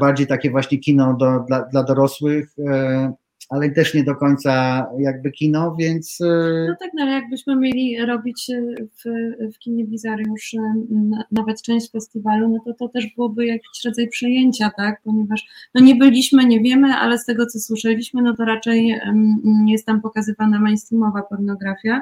[0.00, 3.12] bardziej takie właśnie kino do, dla, dla dorosłych, e,
[3.50, 6.18] ale też nie do końca jakby kino, więc...
[6.20, 9.10] E, no tak, no jakbyśmy mieli robić w,
[9.54, 10.56] w kinie Bizariusz
[11.32, 15.94] nawet część festiwalu, no to to też byłoby jakiś rodzaj przejęcia, tak, ponieważ no nie
[15.94, 19.00] byliśmy, nie wiemy, ale z tego co słyszeliśmy, no to raczej
[19.66, 22.00] jest tam pokazywana mainstreamowa pornografia,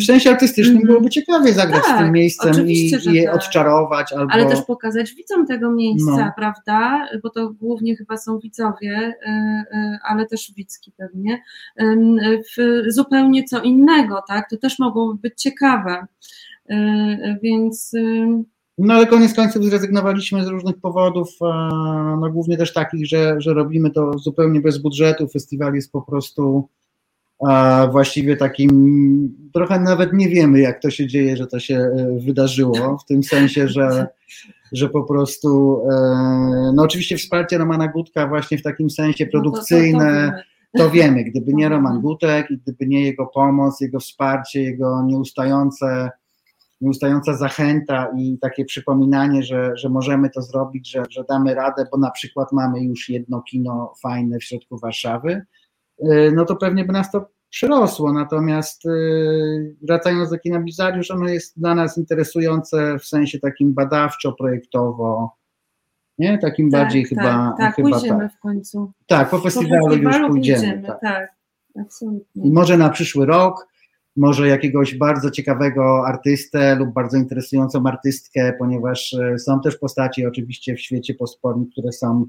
[0.00, 0.86] w sensie artystycznym mm.
[0.86, 3.34] byłoby ciekawie zagrać tak, z tym tak, miejscem i je tak.
[3.34, 4.12] odczarować.
[4.12, 4.32] Albo...
[4.32, 6.32] Ale też pokazać widzom tego miejsca, no.
[6.36, 7.08] prawda?
[7.22, 11.42] Bo to głównie chyba są widzowie, y, ale też widzki pewnie.
[12.56, 14.50] W zupełnie co innego, tak?
[14.50, 16.06] To też mogłoby być ciekawe.
[17.42, 17.92] Więc.
[18.78, 21.28] No ale koniec końców zrezygnowaliśmy z różnych powodów,
[22.20, 25.28] no głównie też takich, że, że robimy to zupełnie bez budżetu.
[25.28, 26.68] Festiwal jest po prostu
[27.48, 32.18] a właściwie takim, trochę nawet nie wiemy, jak to się dzieje, że to się e,
[32.20, 34.06] wydarzyło, w tym sensie, że,
[34.72, 40.32] że po prostu, e, no oczywiście wsparcie Romana Gutka właśnie w takim sensie produkcyjne,
[40.74, 44.62] no to, to, wiemy, gdyby nie Roman Gutek i gdyby nie jego pomoc, jego wsparcie,
[44.62, 46.10] jego nieustające
[46.80, 51.98] nieustająca zachęta i takie przypominanie, że, że możemy to zrobić, że, że damy radę, bo
[51.98, 55.42] na przykład mamy już jedno kino fajne w środku Warszawy,
[56.34, 58.12] no to pewnie by nas to przyrosło.
[58.12, 58.90] Natomiast e,
[59.82, 65.28] wracając do kina Bizariusz, ono jest dla nas interesujące w sensie takim badawczo-projektowo,
[66.18, 66.38] nie?
[66.38, 67.54] Takim tak, bardziej tak, chyba.
[67.58, 68.32] Tak, chyba pójdziemy tak.
[68.32, 68.92] w końcu.
[69.06, 70.58] Tak, po festiwalu, po festiwalu już pójdziemy.
[70.58, 71.00] pójdziemy tak.
[71.00, 71.34] tak,
[71.80, 72.44] absolutnie.
[72.44, 73.68] I może na przyszły rok,
[74.16, 80.74] może jakiegoś bardzo ciekawego artystę lub bardzo interesującą artystkę, ponieważ e, są też postaci oczywiście
[80.74, 82.26] w świecie postpornym, które są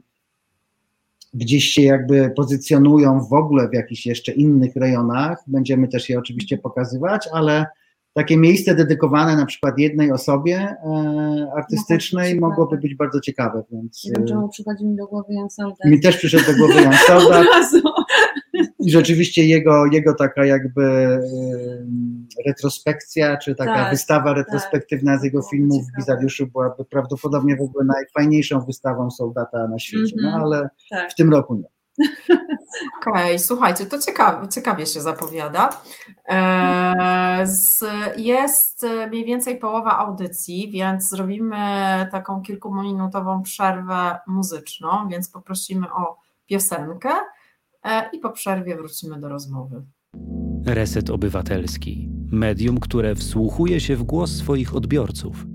[1.33, 5.43] gdzieś się jakby pozycjonują w ogóle w jakichś jeszcze innych rejonach.
[5.47, 7.65] Będziemy też je oczywiście pokazywać, ale
[8.13, 13.63] takie miejsce dedykowane na przykład jednej osobie e, artystycznej no, mogłoby być bardzo ciekawe.
[13.71, 15.85] Więc, nie wiem, czemu przychodzi mi do głowy Jan Soldat.
[15.85, 17.47] Mi też przyszedł do głowy Jan Soldat.
[18.79, 21.19] I rzeczywiście jego, jego taka jakby
[22.47, 24.37] retrospekcja, czy taka tak, wystawa tak.
[24.37, 29.79] retrospektywna tak, z jego filmów w Bizariuszu byłaby prawdopodobnie w ogóle najfajniejszą wystawą soldata na
[29.79, 30.43] świecie, no mhm.
[30.43, 31.11] ale tak.
[31.11, 31.63] w tym roku nie.
[33.01, 35.81] Okej, okay, słuchajcie, to ciekawie, ciekawie się zapowiada.
[36.29, 37.45] E,
[38.17, 41.57] jest mniej więcej połowa audycji, więc zrobimy
[42.11, 47.09] taką kilkuminutową przerwę muzyczną, więc poprosimy o piosenkę
[48.13, 49.85] i po przerwie wrócimy do rozmowy.
[50.65, 52.09] Reset Obywatelski.
[52.31, 55.45] Medium, które wsłuchuje się w głos swoich odbiorców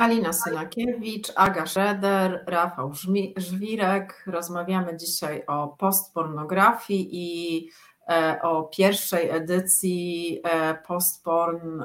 [0.00, 2.92] Alina Synakiewicz, Aga Szeder, Rafał
[3.36, 4.24] Żwirek.
[4.26, 7.68] Rozmawiamy dzisiaj o postpornografii i
[8.08, 11.82] e, o pierwszej edycji e, Postporn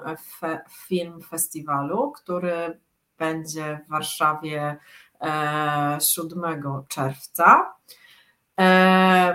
[0.87, 2.79] Film Festiwalu, który
[3.17, 4.77] będzie w Warszawie
[5.99, 7.75] 7 e, czerwca.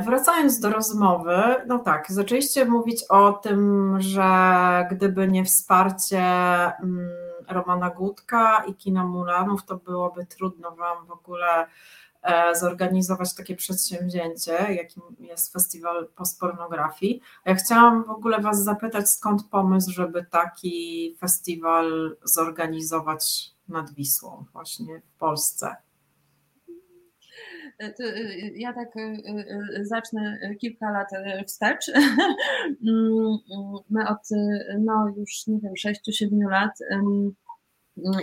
[0.05, 4.25] Wracając do rozmowy, no tak, zaczęliście mówić o tym, że
[4.90, 7.11] gdyby nie wsparcie mm,
[7.49, 11.66] Romana Gutka i kina Mulanów, to byłoby trudno Wam w ogóle
[12.23, 17.21] e, zorganizować takie przedsięwzięcie, jakim jest Festiwal Postpornografii.
[17.45, 25.00] Ja chciałam w ogóle Was zapytać, skąd pomysł, żeby taki festiwal zorganizować nad Wisłą, właśnie
[25.14, 25.76] w Polsce?
[27.80, 28.88] E, e, ja tak
[29.83, 31.09] zacznę kilka lat
[31.46, 31.87] wstecz.
[32.87, 33.38] Mm,
[33.90, 34.28] my od
[34.78, 36.78] no już nie wiem, 6-7 lat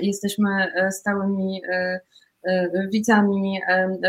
[0.02, 2.00] Jesteśmy e, stałymi e,
[2.44, 3.60] e, widzami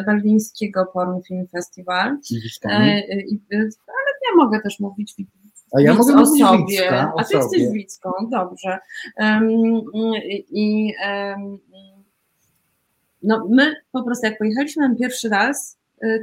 [0.07, 2.19] berlińskiego Porn Film Festival.
[3.87, 5.15] Ale ja mogę też mówić
[5.73, 6.67] a ja mogę o sobie.
[6.67, 7.43] Widzka, o A ty sobie.
[7.43, 8.79] jesteś widzką, dobrze.
[10.51, 10.95] I
[13.23, 15.79] no my po prostu jak pojechaliśmy pierwszy raz,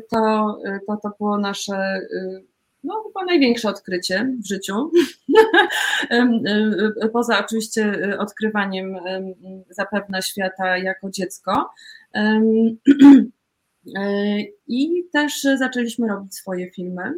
[0.09, 2.01] to, to, to było nasze
[2.85, 4.91] no, chyba największe odkrycie w życiu.
[7.13, 8.97] Poza oczywiście odkrywaniem
[9.69, 11.69] zapewne świata jako dziecko.
[14.67, 17.13] I też zaczęliśmy robić swoje filmy.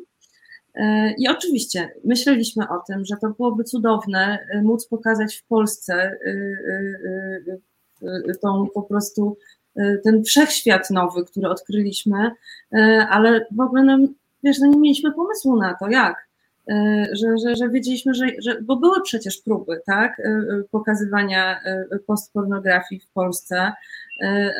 [0.78, 6.18] E, I oczywiście myśleliśmy o tym, że to byłoby cudowne móc pokazać w Polsce
[8.42, 9.38] tą po prostu
[10.04, 12.32] ten wszechświat nowy, który odkryliśmy,
[13.10, 14.08] ale w ogóle nam
[14.44, 16.28] wiesz, no nie mieliśmy pomysłu na to, jak.
[16.70, 21.62] E, że, że, że wiedzieliśmy, że, że, bo były przecież próby, tak, e, e, pokazywania
[22.08, 23.72] postpornografii w Polsce,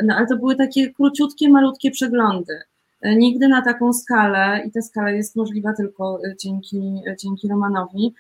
[0.04, 2.60] no ale to były takie króciutkie, malutkie przeglądy.
[3.04, 8.14] Nigdy na taką skalę, i ta skala jest możliwa tylko dzięki, dzięki Romanowi.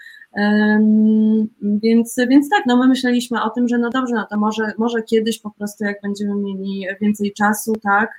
[1.61, 5.03] Więc, więc tak, no my myśleliśmy o tym, że no dobrze, no to może, może
[5.03, 8.09] kiedyś po prostu, jak będziemy mieli więcej czasu, tak,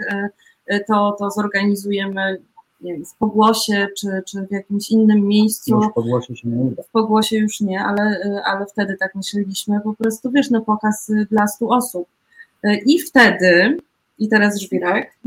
[0.87, 2.39] to, to zorganizujemy
[2.81, 5.77] wiem, w Pogłosie czy, czy w jakimś innym miejscu.
[5.77, 6.83] Już w Pogłosie się nie uda.
[6.83, 11.47] W Pogłosie już nie, ale, ale wtedy tak myśleliśmy, po prostu wiesz, no pokaz dla
[11.47, 12.09] stu osób.
[12.87, 13.79] I wtedy,
[14.19, 15.19] i teraz żwirek.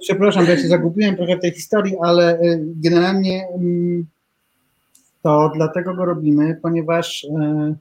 [0.00, 4.06] Przepraszam, ja się zagubiłem trochę w tej historii, ale y, generalnie mm,
[5.22, 7.74] to dlatego go robimy, ponieważ y,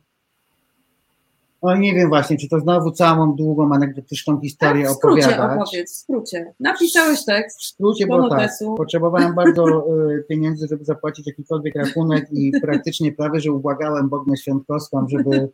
[1.63, 5.62] no nie wiem właśnie, czy to znowu całą długą anegdotyczną historię tak, w skrócie opowiadać.
[5.62, 6.54] opowiedz, w skrócie.
[6.60, 7.60] Napisałeś tekst.
[7.60, 9.65] W skrócie, bo tak, potrzebowałem bardzo
[10.10, 15.50] y, pieniędzy, żeby zapłacić jakikolwiek rachunek i praktycznie prawie, że ubłagałem Bognę Świątkowską, żeby,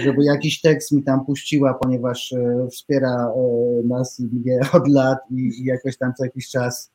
[0.00, 3.32] żeby jakiś tekst mi tam puściła, ponieważ y, wspiera
[3.80, 6.92] y, nas i mnie od lat i, jakoś tam co jakiś czas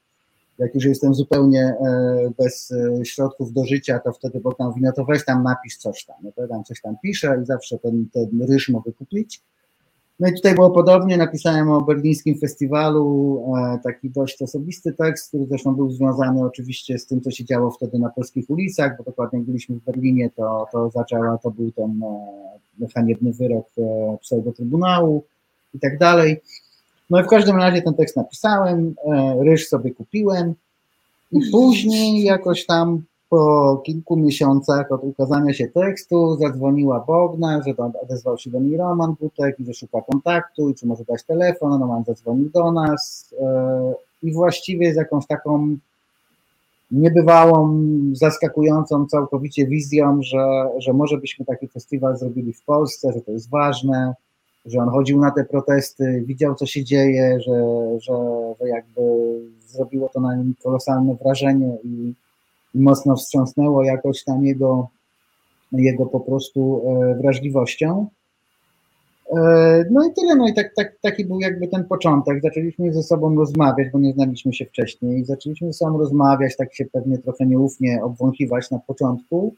[0.59, 4.91] jak już jestem zupełnie e, bez e, środków do życia, to wtedy Bogdan mówi, no
[4.91, 8.07] to weź tam napisz coś tam, no to tam coś tam piszę i zawsze ten,
[8.13, 9.41] ten ryż mogę kupić.
[10.19, 15.45] No i tutaj było podobnie, napisałem o berlińskim festiwalu, e, taki dość osobisty tekst, który
[15.45, 19.39] zresztą był związany oczywiście z tym, co się działo wtedy na polskich ulicach, bo dokładnie
[19.39, 22.01] byliśmy w Berlinie, to, to zaczęła, to był ten
[22.93, 23.67] haniebny wyrok
[24.21, 25.23] pseudo-trybunału
[25.73, 26.41] i tak dalej.
[27.09, 30.53] No i w każdym razie ten tekst napisałem, e, ryż sobie kupiłem
[31.31, 38.37] i później jakoś tam po kilku miesiącach od ukazania się tekstu zadzwoniła Bogna, że odezwał
[38.37, 42.03] się do mnie Roman Butek i że szuka kontaktu i czy może dać telefon, Roman
[42.03, 45.77] zadzwonił do nas e, i właściwie z jakąś taką
[46.91, 47.81] niebywałą,
[48.13, 53.49] zaskakującą całkowicie wizją, że, że może byśmy taki festiwal zrobili w Polsce, że to jest
[53.49, 54.13] ważne,
[54.65, 57.53] że on chodził na te protesty, widział co się dzieje, że,
[57.99, 58.13] że,
[58.59, 59.01] że jakby
[59.67, 62.13] zrobiło to na nim kolosalne wrażenie i
[62.81, 64.87] mocno wstrząsnęło jakoś tam jego,
[65.71, 68.07] jego po prostu e, wrażliwością.
[69.37, 72.41] E, no i tyle, no i tak, tak, taki był jakby ten początek.
[72.41, 75.25] Zaczęliśmy ze sobą rozmawiać, bo nie znaliśmy się wcześniej.
[75.25, 79.55] Zaczęliśmy ze sobą rozmawiać, tak się pewnie trochę nieufnie obwąchiwać na początku.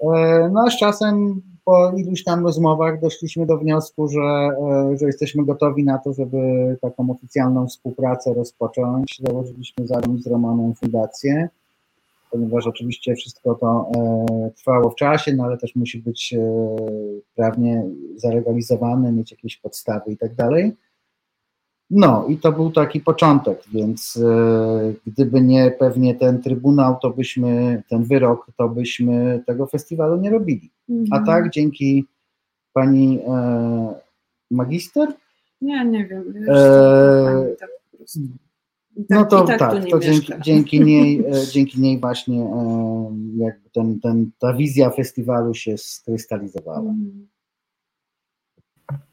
[0.00, 0.06] E,
[0.52, 4.50] no a z czasem po iluś tam rozmowach doszliśmy do wniosku, że,
[5.00, 6.38] że jesteśmy gotowi na to, żeby
[6.80, 9.20] taką oficjalną współpracę rozpocząć.
[9.26, 11.48] Założyliśmy zaraz z Romanem fundację,
[12.30, 16.34] ponieważ oczywiście wszystko to e, trwało w czasie, no ale też musi być
[17.34, 17.84] prawnie
[18.16, 20.76] zalegalizowane, mieć jakieś podstawy i tak dalej.
[21.90, 27.82] No i to był taki początek, więc e, gdyby nie pewnie ten trybunał, to byśmy,
[27.90, 30.70] ten wyrok, to byśmy tego festiwalu nie robili.
[30.88, 31.22] Mhm.
[31.22, 32.04] A tak dzięki
[32.72, 33.94] pani e,
[34.50, 35.08] magister?
[35.60, 36.32] Nie, nie wiem.
[36.32, 37.56] Wiesz, e,
[39.08, 42.50] tak no to tak, tak to dzięki, dzięki, niej, dzięki niej właśnie
[43.36, 46.78] jakby ten, ten, ta wizja festiwalu się skrystalizowała.
[46.78, 47.28] Mhm.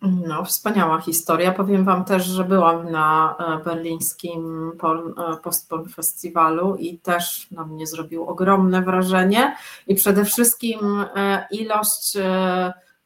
[0.01, 1.51] No, wspaniała historia.
[1.51, 7.87] Powiem Wam też, że byłam na e, berlińskim e, Postporn Festiwalu i też na mnie
[7.87, 9.55] zrobił ogromne wrażenie
[9.87, 10.79] i przede wszystkim
[11.15, 12.17] e, ilość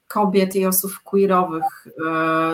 [0.07, 1.87] kobiet i osób queerowych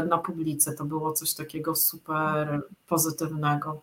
[0.09, 0.73] na publice.
[0.73, 3.82] To było coś takiego super pozytywnego.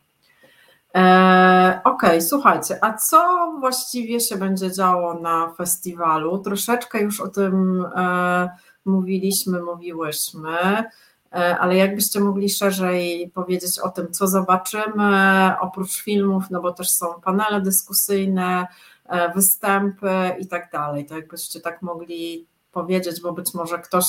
[0.95, 6.39] Okej, okay, słuchajcie, a co właściwie się będzie działo na festiwalu?
[6.39, 7.85] Troszeczkę już o tym
[8.85, 10.85] mówiliśmy, mówiłyśmy,
[11.33, 16.91] e, ale jakbyście mogli szerzej powiedzieć o tym, co zobaczymy, oprócz filmów, no bo też
[16.91, 18.67] są panele dyskusyjne,
[19.07, 24.05] e, występy i tak dalej, to jakbyście tak mogli powiedzieć, bo być może ktoś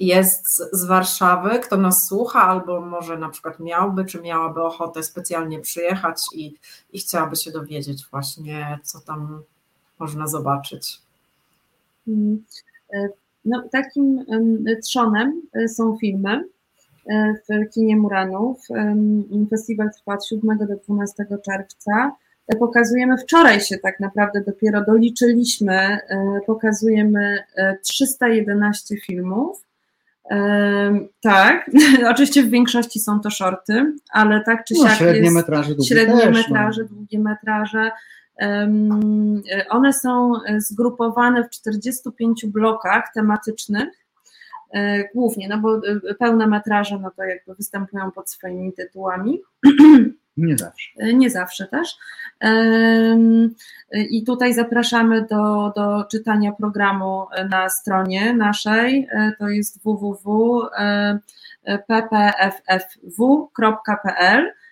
[0.00, 5.60] jest z Warszawy, kto nas słucha, albo może na przykład miałby, czy miałaby ochotę specjalnie
[5.60, 6.54] przyjechać i,
[6.92, 9.42] i chciałaby się dowiedzieć właśnie, co tam
[9.98, 11.00] można zobaczyć.
[12.08, 12.44] Mm,
[12.94, 13.08] e,
[13.44, 14.24] no, takim
[14.84, 16.44] trzonem e, są filmy
[17.06, 18.60] e, w kinie Muranów.
[19.50, 22.16] Festiwal trwa od 7 do 12 czerwca.
[22.58, 25.98] Pokazujemy, wczoraj się tak naprawdę dopiero doliczyliśmy,
[26.46, 27.44] pokazujemy
[27.82, 29.65] 311 filmów.
[31.20, 31.70] Tak,
[32.12, 35.88] oczywiście w większości są to shorty, ale tak czy no, siak średnie jest metraże, długie
[35.88, 36.30] średnie też, no.
[36.30, 36.88] metraże, no.
[36.88, 37.90] długie metraże.
[39.68, 43.88] One są zgrupowane w 45 blokach tematycznych,
[44.74, 49.40] e, głównie, no bo e, pełne metraże, no to jakby występują pod swoimi tytułami.
[50.36, 50.90] Nie zawsze.
[50.98, 51.96] E, nie zawsze też.
[54.10, 59.08] I tutaj zapraszamy do, do czytania programu na stronie naszej.
[59.38, 60.66] To jest www.ppffw.pl.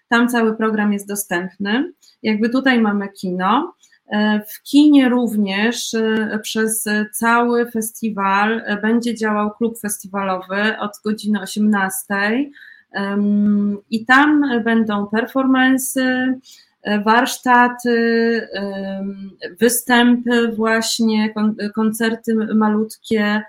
[0.08, 1.92] Tam cały program jest dostępny.
[2.22, 3.74] Jakby tutaj mamy kino.
[4.08, 11.40] E, w kinie również e, przez cały festiwal e, będzie działał klub festiwalowy od godziny
[11.40, 12.04] 18
[13.90, 16.34] i tam będą performance,
[17.04, 18.48] warsztaty,
[19.60, 21.34] występy właśnie,
[21.74, 23.42] koncerty malutkie,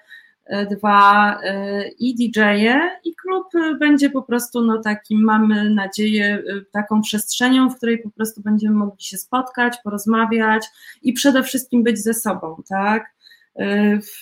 [0.71, 3.47] dwa e, i DJ-e i klub
[3.79, 8.75] będzie po prostu no takim, mamy nadzieję, e, taką przestrzenią, w której po prostu będziemy
[8.75, 10.65] mogli się spotkać, porozmawiać
[11.01, 13.15] i przede wszystkim być ze sobą, tak?
[13.55, 14.21] E, w,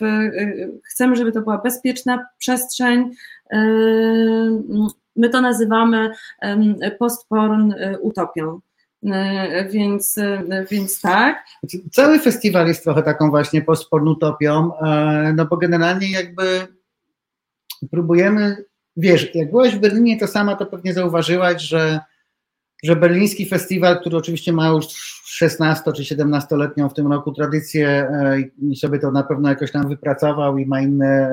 [0.83, 3.11] chcemy, żeby to była bezpieczna przestrzeń.
[5.15, 6.11] My to nazywamy
[6.99, 8.59] postporn utopią.
[9.11, 11.45] E, więc, e, więc tak.
[11.91, 16.67] Cały festiwal jest trochę taką właśnie postpornutopią, e, no bo generalnie jakby
[17.91, 18.65] próbujemy,
[18.97, 21.99] wiesz, jak byłaś w Berlinie, to sama to pewnie zauważyłaś, że,
[22.83, 24.85] że berliński festiwal, który oczywiście ma już
[25.25, 28.11] 16 czy 17-letnią w tym roku tradycję
[28.61, 31.31] i sobie to na pewno jakoś tam wypracował i ma inne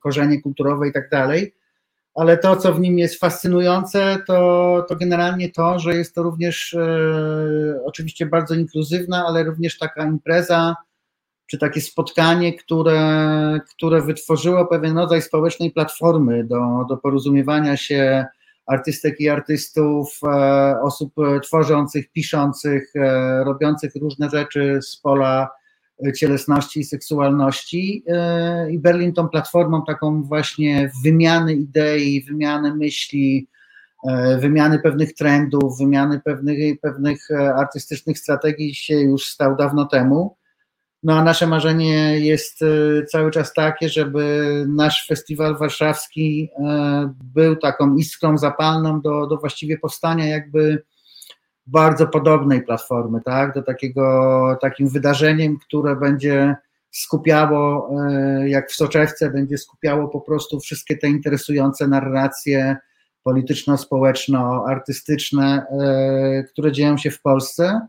[0.00, 1.54] korzenie kulturowe i tak dalej,
[2.16, 6.74] ale to, co w nim jest fascynujące, to, to generalnie to, że jest to również
[6.74, 10.76] e, oczywiście bardzo inkluzywna, ale również taka impreza,
[11.46, 18.24] czy takie spotkanie, które, które wytworzyło pewien rodzaj społecznej platformy do, do porozumiewania się
[18.66, 25.48] artystek i artystów, e, osób tworzących, piszących, e, robiących różne rzeczy z pola
[26.16, 33.48] cielesności i seksualności e, i Berlin tą platformą taką właśnie wymiany idei, wymiany myśli,
[34.08, 40.36] e, wymiany pewnych trendów, wymiany pewnych, pewnych e, artystycznych strategii się już stał dawno temu.
[41.02, 42.60] No a nasze marzenie jest
[43.08, 46.50] cały czas takie, żeby nasz festiwal warszawski
[47.34, 50.82] był taką iskrą zapalną do, do właściwie powstania jakby
[51.66, 56.56] bardzo podobnej platformy, tak, do takiego, takim wydarzeniem, które będzie
[56.90, 62.76] skupiało, e, jak w soczewce, będzie skupiało po prostu wszystkie te interesujące narracje
[63.22, 67.86] polityczno-społeczno-artystyczne, e, które dzieją się w Polsce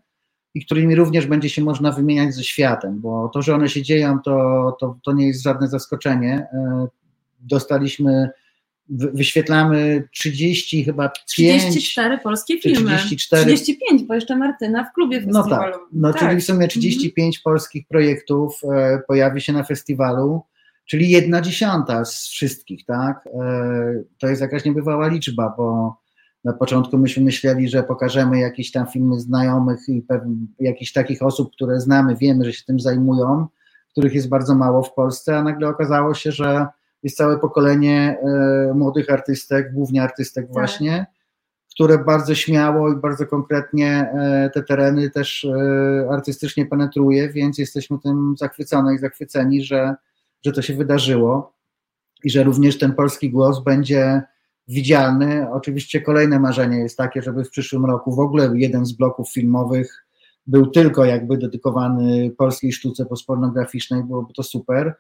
[0.54, 4.20] i którymi również będzie się można wymieniać ze światem, bo to, że one się dzieją,
[4.20, 6.48] to, to, to nie jest żadne zaskoczenie.
[6.54, 6.88] E,
[7.40, 8.30] dostaliśmy
[8.90, 12.98] wyświetlamy 30 chyba 5, 34 polskie filmy.
[12.98, 13.46] 34.
[13.46, 15.74] 35, bo jeszcze Martyna w klubie festiwalu.
[15.74, 16.22] No tak, no tak.
[16.22, 17.44] czyli w sumie 35 mhm.
[17.44, 20.42] polskich projektów e, pojawi się na festiwalu,
[20.86, 23.28] czyli jedna dziesiąta z wszystkich, tak?
[23.28, 25.98] E, to jest jakaś niebywała liczba, bo
[26.44, 30.06] na początku myśmy myśleli, że pokażemy jakieś tam filmy znajomych i
[30.60, 33.48] jakichś takich osób, które znamy, wiemy, że się tym zajmują,
[33.92, 36.68] których jest bardzo mało w Polsce, a nagle okazało się, że
[37.04, 40.54] jest całe pokolenie e, młodych artystek, głównie artystek tak.
[40.54, 41.06] właśnie,
[41.74, 48.00] które bardzo śmiało i bardzo konkretnie e, te tereny też e, artystycznie penetruje, więc jesteśmy
[48.00, 49.96] tym zachwycone i zachwyceni, że,
[50.46, 51.54] że to się wydarzyło
[52.24, 54.22] i że również ten polski głos będzie
[54.68, 55.52] widzialny.
[55.52, 60.08] Oczywiście kolejne marzenie jest takie, żeby w przyszłym roku w ogóle jeden z bloków filmowych
[60.48, 64.96] był tylko jakby dedykowany polskiej sztuce postpornograficznej, byłoby to super.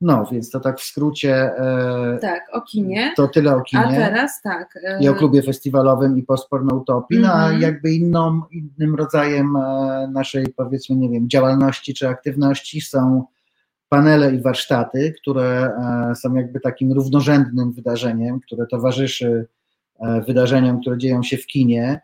[0.00, 1.34] No, więc to tak w skrócie.
[1.34, 3.12] E, tak, o kinie.
[3.16, 3.84] To tyle o kinie.
[3.84, 4.78] A teraz tak.
[4.84, 7.32] E, I o klubie festiwalowym i postpornoutopii, mm -hmm.
[7.32, 7.62] no a mhm.
[7.62, 13.24] jakby inną, innym rodzajem e, naszej, powiedzmy, nie wiem, działalności czy aktywności są
[13.88, 15.70] panele i warsztaty, które
[16.14, 19.46] są jakby takim równorzędnym wydarzeniem, które towarzyszy
[20.26, 22.00] wydarzeniom, które dzieją się w kinie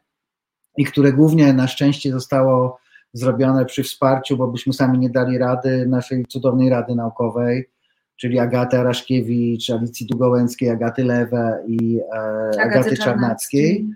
[0.76, 2.78] i które głównie na szczęście zostało
[3.12, 7.68] zrobione przy wsparciu, bo byśmy sami nie dali rady naszej cudownej Rady Naukowej,
[8.16, 13.88] czyli Agaty Araszkiewicz, Alicji Dugołęckiej, Agaty Lewe i e, Agaty, Agaty Czarnackiej,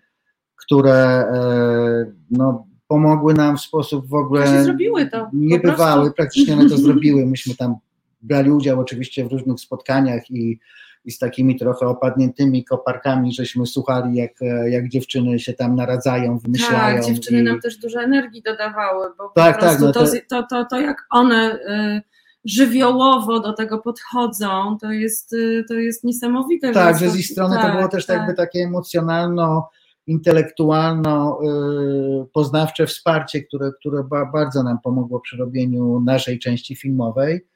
[0.57, 6.77] które e, no, pomogły nam w sposób w ogóle zrobiły to, niebywały, praktycznie one to
[6.77, 7.27] zrobiły.
[7.27, 7.77] Myśmy tam
[8.23, 10.59] brali udział oczywiście w różnych spotkaniach i,
[11.05, 14.33] i z takimi trochę opadniętymi koparkami, żeśmy słuchali, jak,
[14.69, 16.97] jak dziewczyny się tam naradzają, wymyślają.
[16.97, 17.45] Tak, dziewczyny i...
[17.45, 21.07] nam też dużo energii dodawały, bo tak, po tak, no to, to, to, to, jak
[21.11, 26.72] one y, żywiołowo do tego podchodzą, to jest, y, to jest niesamowite.
[26.72, 28.16] Tak, że z ich strony tak, to było też tak.
[28.16, 29.68] jakby takie emocjonalno
[30.07, 37.47] intelektualno-poznawcze y, wsparcie, które, które bardzo nam pomogło przy robieniu naszej części filmowej.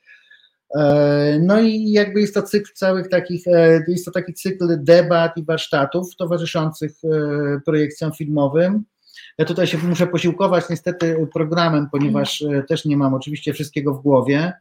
[0.75, 5.37] E, no i jakby jest to cykl całych takich, e, jest to taki cykl debat
[5.37, 8.85] i warsztatów towarzyszących e, projekcjom filmowym.
[9.39, 14.53] Ja tutaj się muszę posiłkować niestety programem, ponieważ też nie mam oczywiście wszystkiego w głowie,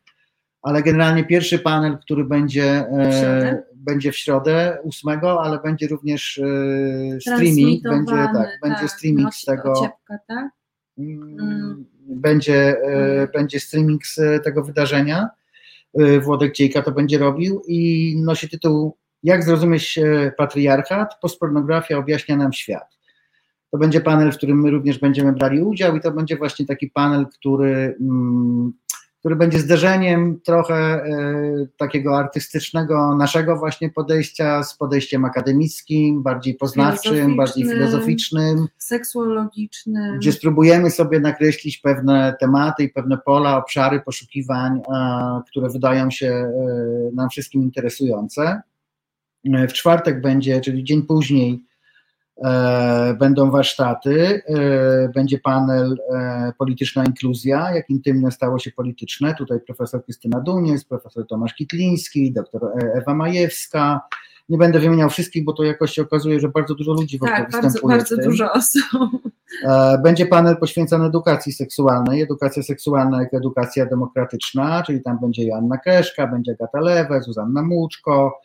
[0.62, 6.42] ale generalnie pierwszy panel, który będzie w będzie w środę 8, ale będzie również
[7.20, 9.74] streaming, będzie tak, tak, będzie streaming z tego.
[10.28, 10.50] Tak?
[10.98, 11.86] Mm, mm.
[12.08, 13.28] Będzie, mm.
[13.34, 15.30] będzie streaming z tego wydarzenia.
[16.22, 21.20] Włodek Dziejka to będzie robił i nosi tytuł Jak zrozumieć e, patriarchat?
[21.22, 22.98] Postpornografia objaśnia nam świat.
[23.72, 26.88] To będzie panel, w którym my również będziemy brali udział i to będzie właśnie taki
[26.88, 28.74] panel, który mm,
[29.22, 31.04] który będzie zderzeniem trochę e,
[31.78, 40.92] takiego artystycznego naszego właśnie podejścia z podejściem akademickim, bardziej poznawczym, bardziej filozoficznym, seksuologicznym, gdzie spróbujemy
[40.92, 44.82] sobie nakreślić pewne tematy i pewne pola, obszary poszukiwań,
[45.48, 46.52] które wydają się e,
[47.14, 48.62] nam wszystkim interesujące.
[49.54, 51.66] E, w czwartek będzie, czyli dzień później,
[53.20, 59.36] będą warsztaty, e, będzie panel e, Polityczna inkluzja, jak intymne stało się polityczne.
[59.36, 62.62] Tutaj profesor Krystyna Duniec, profesor Tomasz Kitliński, doktor
[62.96, 64.02] Ewa Majewska.
[64.50, 67.38] Nie będę wymieniał wszystkich, bo to jakoś się okazuje, że bardzo dużo ludzi w ogóle
[67.38, 67.98] tak, występuje.
[67.98, 68.84] Bardzo, bardzo dużo osób.
[70.04, 72.22] Będzie panel poświęcony edukacji seksualnej.
[72.22, 78.42] Edukacja seksualna jako edukacja demokratyczna, czyli tam będzie Joanna Keszka, będzie Agata Lewe, Zuzanna Muczko,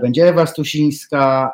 [0.00, 1.52] będzie Ewa Stusińska,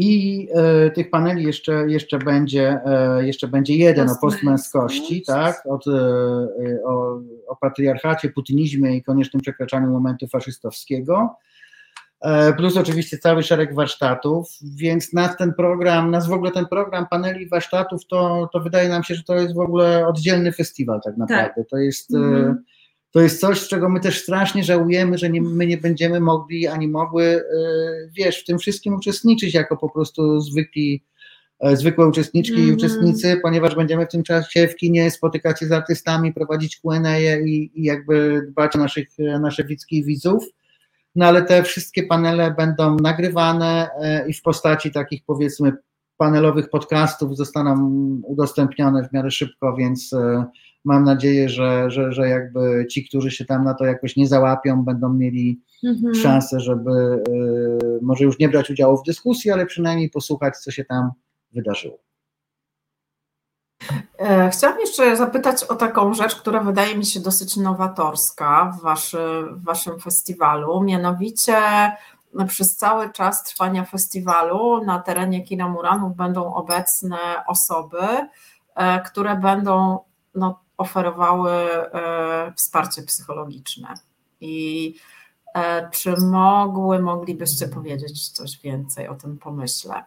[0.00, 5.62] i e, tych paneli jeszcze, jeszcze, będzie, e, jeszcze będzie jeden o postmęskości, tak?
[5.66, 5.90] Od, e,
[6.84, 11.36] o, o patriarchacie, putinizmie i koniecznym przekraczaniu momentu faszystowskiego.
[12.20, 17.06] E, plus oczywiście cały szereg warsztatów, więc nas ten program, nas w ogóle ten program
[17.10, 21.16] paneli warsztatów, to, to wydaje nam się, że to jest w ogóle oddzielny festiwal tak
[21.16, 21.54] naprawdę.
[21.56, 21.68] Tak.
[21.68, 22.10] To jest.
[22.12, 22.54] Mm-hmm
[23.10, 26.88] to jest coś, czego my też strasznie żałujemy, że nie, my nie będziemy mogli ani
[26.88, 27.42] mogły, e,
[28.12, 31.04] wiesz, w tym wszystkim uczestniczyć jako po prostu zwykli,
[31.60, 32.68] e, zwykłe uczestniczki mm -hmm.
[32.68, 32.78] i mhm.
[32.78, 37.70] uczestnicy, ponieważ będziemy w tym czasie w kinie spotykać się z artystami, prowadzić Q&A i,
[37.74, 39.08] i jakby dbać o naszych,
[39.40, 40.44] nasze widzki i widzów.
[41.14, 45.72] No ale te wszystkie panele będą nagrywane e, i w postaci takich powiedzmy
[46.20, 47.74] panelowych podcastów zostaną
[48.24, 50.14] udostępnione w miarę szybko, więc
[50.84, 54.84] mam nadzieję, że, że, że jakby ci, którzy się tam na to jakoś nie załapią,
[54.84, 56.14] będą mieli mhm.
[56.14, 60.84] szansę, żeby y, może już nie brać udziału w dyskusji, ale przynajmniej posłuchać, co się
[60.84, 61.10] tam
[61.52, 61.98] wydarzyło.
[64.18, 69.42] E, chciałam jeszcze zapytać o taką rzecz, która wydaje mi się dosyć nowatorska w, waszy,
[69.52, 71.56] w Waszym festiwalu, mianowicie
[72.48, 77.18] przez cały czas trwania festiwalu na terenie Kina Muranów będą obecne
[77.48, 78.28] osoby,
[78.74, 79.98] e, które będą
[80.34, 83.94] no, oferowały e, wsparcie psychologiczne.
[84.40, 84.94] I
[85.54, 90.04] e, czy mogły, moglibyście powiedzieć coś więcej o tym pomyśle?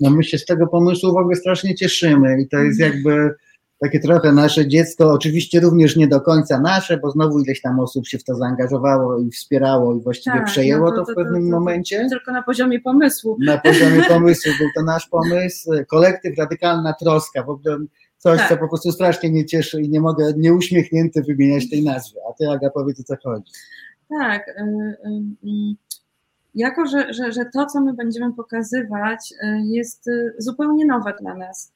[0.00, 3.34] No my się z tego pomysłu w ogóle strasznie cieszymy i to jest jakby
[3.80, 8.06] takie trochę nasze dziecko, oczywiście również nie do końca nasze, bo znowu ileś tam osób
[8.06, 11.42] się w to zaangażowało i wspierało i właściwie tak, przejęło no to, to, w pewnym
[11.42, 12.06] to, to, momencie.
[12.10, 13.36] Tylko na poziomie pomysłu.
[13.40, 15.70] Na poziomie pomysłu był to nasz pomysł.
[15.88, 17.78] Kolektyw Radykalna Troska, w ogóle
[18.18, 18.48] coś, tak.
[18.48, 22.18] co po prostu strasznie mnie cieszy i nie mogę nieuśmiechnięty wymieniać tej nazwy.
[22.30, 23.52] A ty, Aga, powiedz, o co chodzi.
[24.08, 24.48] Tak.
[24.48, 25.76] Y, y, y,
[26.54, 31.73] jako, że, że, że to, co my będziemy pokazywać, jest zupełnie nowe dla nas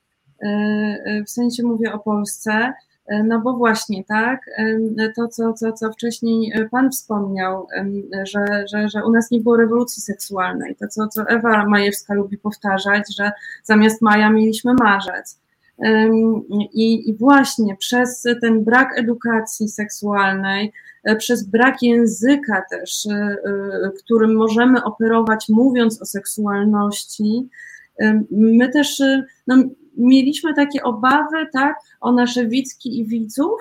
[1.27, 2.73] w sensie mówię o Polsce,
[3.07, 4.41] e, no bo właśnie, tak,
[5.17, 7.67] to co, co, co wcześniej Pan wspomniał,
[8.23, 12.39] że, że, że u nas nie było rewolucji seksualnej, to co, co Ewa Majewska lubi
[12.39, 13.33] powtarzać, że
[13.65, 15.41] zamiast maja mieliśmy marzec.
[16.73, 20.73] I, I właśnie przez ten brak edukacji seksualnej,
[21.19, 23.09] przez brak języka też,
[23.99, 27.49] którym możemy operować mówiąc o seksualności,
[28.31, 29.03] my też
[29.47, 29.57] no,
[29.99, 33.61] mieliśmy takie obawy, tak, o nasze widzki i widzów,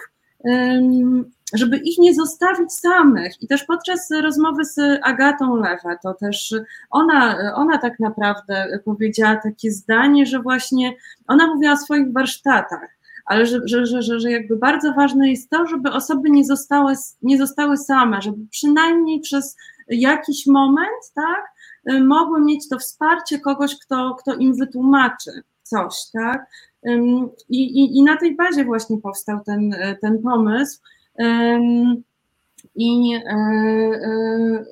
[1.53, 3.43] żeby ich nie zostawić samych.
[3.43, 6.55] I też podczas rozmowy z Agatą Lewe, to też
[6.89, 10.93] ona, ona tak naprawdę powiedziała takie zdanie, że właśnie
[11.27, 15.49] ona mówiła o swoich warsztatach, ale że, że, że, że, że jakby bardzo ważne jest
[15.49, 19.55] to, żeby osoby nie zostały, nie zostały same, żeby przynajmniej przez
[19.89, 21.45] jakiś moment, tak,
[22.01, 25.31] mogły mieć to wsparcie kogoś, kto, kto im wytłumaczy
[25.67, 26.45] coś, tak?
[27.49, 30.79] I, i, i na tej bazie właśnie powstał ten, ten pomysł.
[32.75, 34.65] I e, e,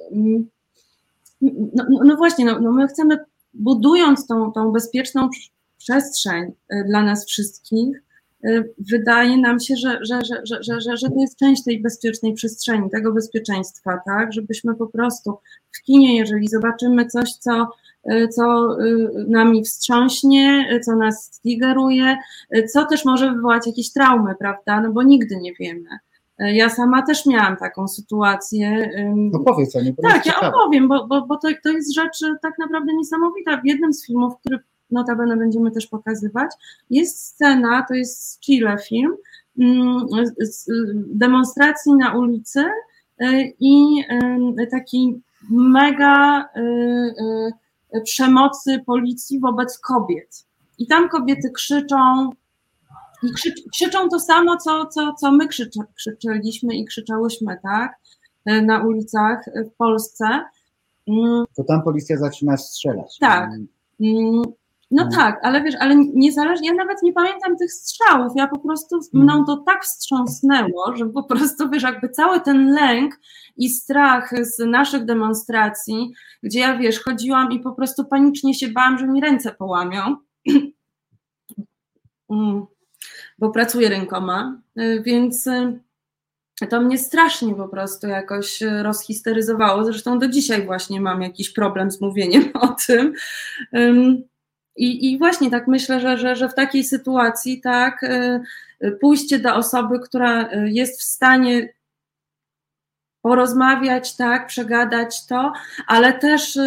[1.42, 3.18] no, no, właśnie, no, no my chcemy,
[3.54, 5.30] budując tą, tą bezpieczną
[5.78, 8.04] przestrzeń e, dla nas wszystkich,
[8.92, 12.90] wydaje nam się, że, że, że, że, że, że to jest część tej bezpiecznej przestrzeni,
[12.90, 14.34] tego bezpieczeństwa, tak?
[14.34, 15.38] Żebyśmy po prostu
[15.72, 17.68] w kinie, jeżeli zobaczymy coś, co
[18.12, 22.18] Y, co y, nami wstrząśnie, co nas triggeruje,
[22.74, 24.82] co też może wywołać jakieś traumy, prawda?
[24.82, 25.90] No bo nigdy nie wiemy.
[26.40, 28.90] Ja sama też miałam taką sytuację.
[29.16, 29.96] No powiedz o niej.
[30.04, 33.62] Tak, ja opowiem, bo, bo, bo to, to jest rzecz tak naprawdę niesamowita.
[33.62, 34.60] W jednym z filmów, który
[34.96, 36.52] notabene będziemy też pokazywać,
[36.90, 39.16] jest scena, to jest z Chile film,
[39.60, 40.08] mm,
[40.40, 40.68] z
[41.08, 42.64] demonstracji na ulicy
[43.60, 44.04] i
[44.72, 45.22] taki
[45.52, 46.50] mega
[48.04, 50.46] przemocy policji wobec kobiet.
[50.78, 52.30] I tam kobiety krzyczą,
[53.24, 53.30] i
[53.72, 57.96] krzyczą to samo, co, co, co my krzycz, krzyczeliśmy i krzyczałyśmy, tak,
[58.46, 60.26] na ulicach w Polsce.
[61.08, 61.46] Mm.
[61.56, 63.18] To tam policja zaczyna strzelać.
[63.20, 63.50] Tak.
[64.92, 65.20] No hmm.
[65.20, 69.34] tak, ale wiesz, ale niezależnie, ja nawet nie pamiętam tych strzałów, ja po prostu, mną
[69.34, 69.46] mm.
[69.46, 73.20] to tak wstrząsnęło, że po prostu, wiesz, jakby cały ten lęk
[73.58, 76.14] i strach z naszych demonstracji,
[76.44, 80.16] gdzie ja, wiesz, chodziłam i po prostu panicznie się bałam, że mi ręce połamią,
[82.30, 82.66] mm.
[83.40, 85.80] bo pracuję rękoma, y, więc y,
[86.70, 92.02] to mnie strasznie po prostu jakoś rozhisteryzowało, zresztą do dzisiaj właśnie mam jakiś problem z
[92.02, 93.14] mówieniem o tym,
[94.76, 98.42] i, I właśnie tak myślę, że, że, że w takiej sytuacji, tak, y,
[98.84, 101.74] y, pójście do osoby, która y, jest w stanie
[103.22, 105.54] porozmawiać, tak, przegadać to,
[105.88, 106.60] ale też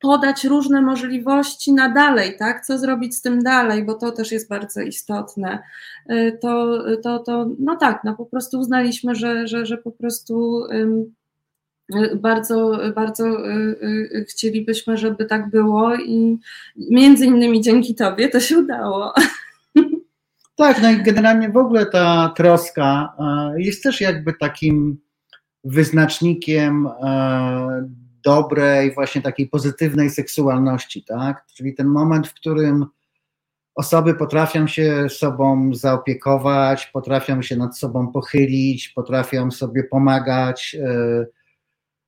[0.00, 4.48] podać różne możliwości na dalej, tak, co zrobić z tym dalej, bo to też jest
[4.48, 5.58] bardzo istotne.
[6.40, 10.62] To, to, to no tak, no po prostu uznaliśmy, że, że, że po prostu
[12.16, 13.76] bardzo, bardzo y,
[14.14, 16.38] y, chcielibyśmy, żeby tak było i
[16.76, 19.12] między innymi dzięki Tobie to się udało.
[20.60, 24.98] Tak, no i generalnie w ogóle ta troska e, jest też jakby takim
[25.64, 27.88] wyznacznikiem e,
[28.24, 31.46] dobrej, właśnie takiej pozytywnej seksualności, tak?
[31.54, 32.86] Czyli ten moment, w którym
[33.74, 41.26] osoby potrafią się sobą zaopiekować, potrafią się nad sobą pochylić, potrafią sobie pomagać, e,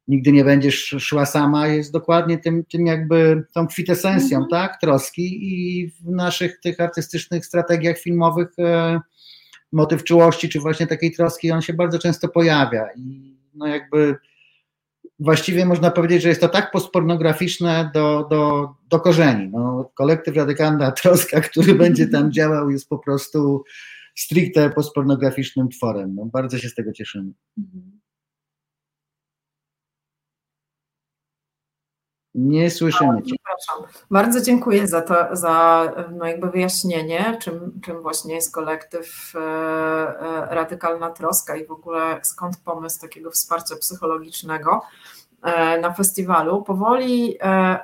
[0.09, 4.51] nigdy nie będziesz szła sama, jest dokładnie tym, tym jakby tą kwitesencją, mhm.
[4.51, 9.01] tak, troski i w naszych tych artystycznych strategiach filmowych e,
[9.73, 14.17] motyw czułości, czy właśnie takiej troski, on się bardzo często pojawia i no jakby
[15.19, 19.49] właściwie można powiedzieć, że jest to tak postpornograficzne do, do, do korzeni.
[19.49, 23.65] No, kolektyw Radykalna Troska, który będzie tam działał, jest po prostu
[24.15, 26.15] stricte postpornograficznym tworem.
[26.15, 27.33] No, bardzo się z tego cieszymy.
[27.59, 28.02] Mhm.
[32.35, 33.37] Nie słyszymy Cię.
[34.11, 40.55] Bardzo dziękuję za to, za no jakby wyjaśnienie, czym, czym właśnie jest kolektyw e, e,
[40.55, 44.83] Radykalna Troska i w ogóle skąd pomysł takiego wsparcia psychologicznego.
[45.83, 46.63] na festiwalu.
[46.63, 47.39] Powoli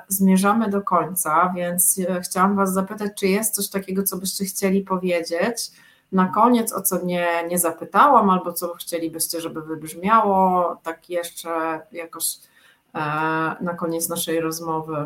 [0.07, 5.71] zmierzamy do końca, więc chciałam Was zapytać, czy jest coś takiego, co byście chcieli powiedzieć
[6.11, 12.25] na koniec, o co nie, nie zapytałam, albo co chcielibyście, żeby wybrzmiało, tak jeszcze jakoś
[13.61, 15.05] na koniec naszej rozmowy.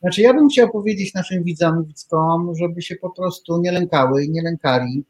[0.00, 4.30] Znaczy, ja bym chciał powiedzieć naszym widzom, widzkom, żeby się po prostu nie lękały i
[4.30, 5.04] nie lękali,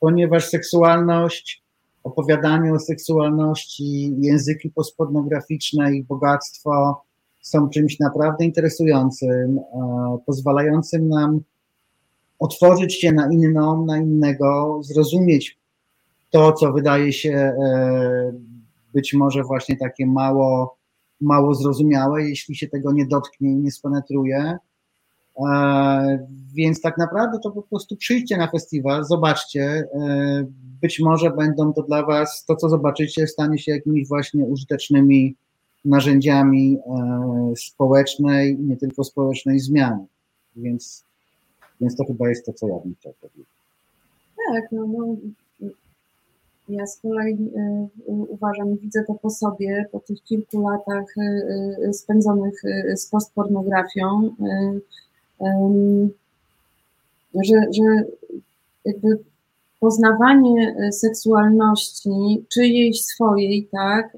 [0.00, 1.62] ponieważ seksualność,
[2.04, 7.02] opowiadanie o seksualności, języki postpornograficzne i bogactwo
[7.40, 9.60] są czymś naprawdę interesującym,
[10.26, 11.40] pozwalającym nam
[12.38, 15.58] otworzyć się na inną, na innego, zrozumieć
[16.30, 18.32] to, co wydaje się e,
[18.94, 20.78] być może właśnie takie mało
[21.20, 24.58] mało zrozumiałe, jeśli się tego nie dotknie i nie spenetruje.
[25.46, 29.62] E, więc tak naprawdę to po prostu przyjdźcie na festiwal, zobaczcie.
[29.62, 30.44] E,
[30.80, 35.34] być może będą to dla Was, to co zobaczycie, stanie się jakimiś właśnie użytecznymi
[35.84, 40.06] narzędziami e, społecznej nie tylko społecznej zmiany.
[40.56, 41.04] Więc,
[41.80, 43.46] więc to chyba jest to, co ja bym chciał powiedzieć.
[44.52, 45.16] Tak, no, no
[46.68, 51.92] ja z kolei y, uważam, widzę to po sobie, po tych kilku latach y, y,
[51.92, 52.62] spędzonych
[52.94, 54.34] z postpornografią,
[57.34, 58.04] że, że
[58.84, 59.18] jakby
[59.80, 62.10] poznawanie seksualności,
[62.48, 64.16] czyjejś swojej, tak,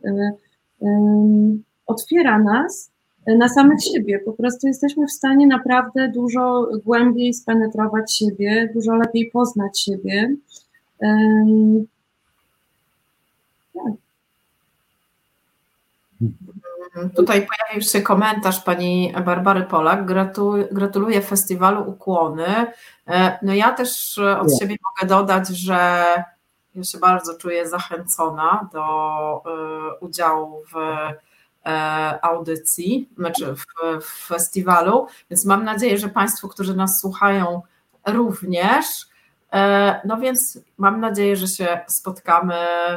[1.87, 2.91] otwiera nas
[3.27, 4.19] na samych siebie.
[4.19, 10.37] Po prostu jesteśmy w stanie naprawdę dużo głębiej spenetrować siebie, dużo lepiej poznać siebie.
[11.01, 11.87] Mhm.
[17.17, 20.07] Tutaj pojawił się komentarz pani Barbary Polak.
[20.73, 22.67] gratuluję festiwalu Ukłony.
[23.07, 24.59] E, no ja też od Nie.
[24.59, 25.75] siebie mogę dodać, że
[26.75, 28.83] ja się bardzo czuję zachęcona do
[29.47, 30.77] e, udziału w
[31.67, 33.65] e, audycji, znaczy w,
[34.01, 37.63] w festiwalu, więc mam nadzieję, że Państwo, którzy nas słuchają,
[38.07, 39.10] również.
[39.53, 42.55] E, no więc mam nadzieję, że się spotkamy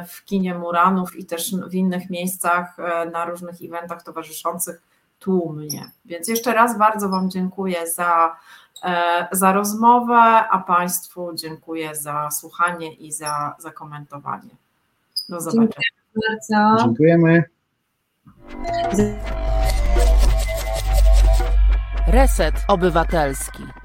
[0.07, 4.81] w kinie Muranów i też w innych miejscach e, na różnych eventach towarzyszących
[5.19, 5.91] tłumnie.
[6.05, 8.35] Więc jeszcze raz bardzo Wam dziękuję za,
[8.83, 14.49] e, za rozmowę, a Państwu dziękuję za słuchanie i za, za komentowanie.
[15.29, 15.67] Do zobaczenia.
[16.13, 16.85] Dziękuję bardzo.
[16.85, 17.43] Dziękujemy.
[22.07, 23.82] Reset Obywatelski.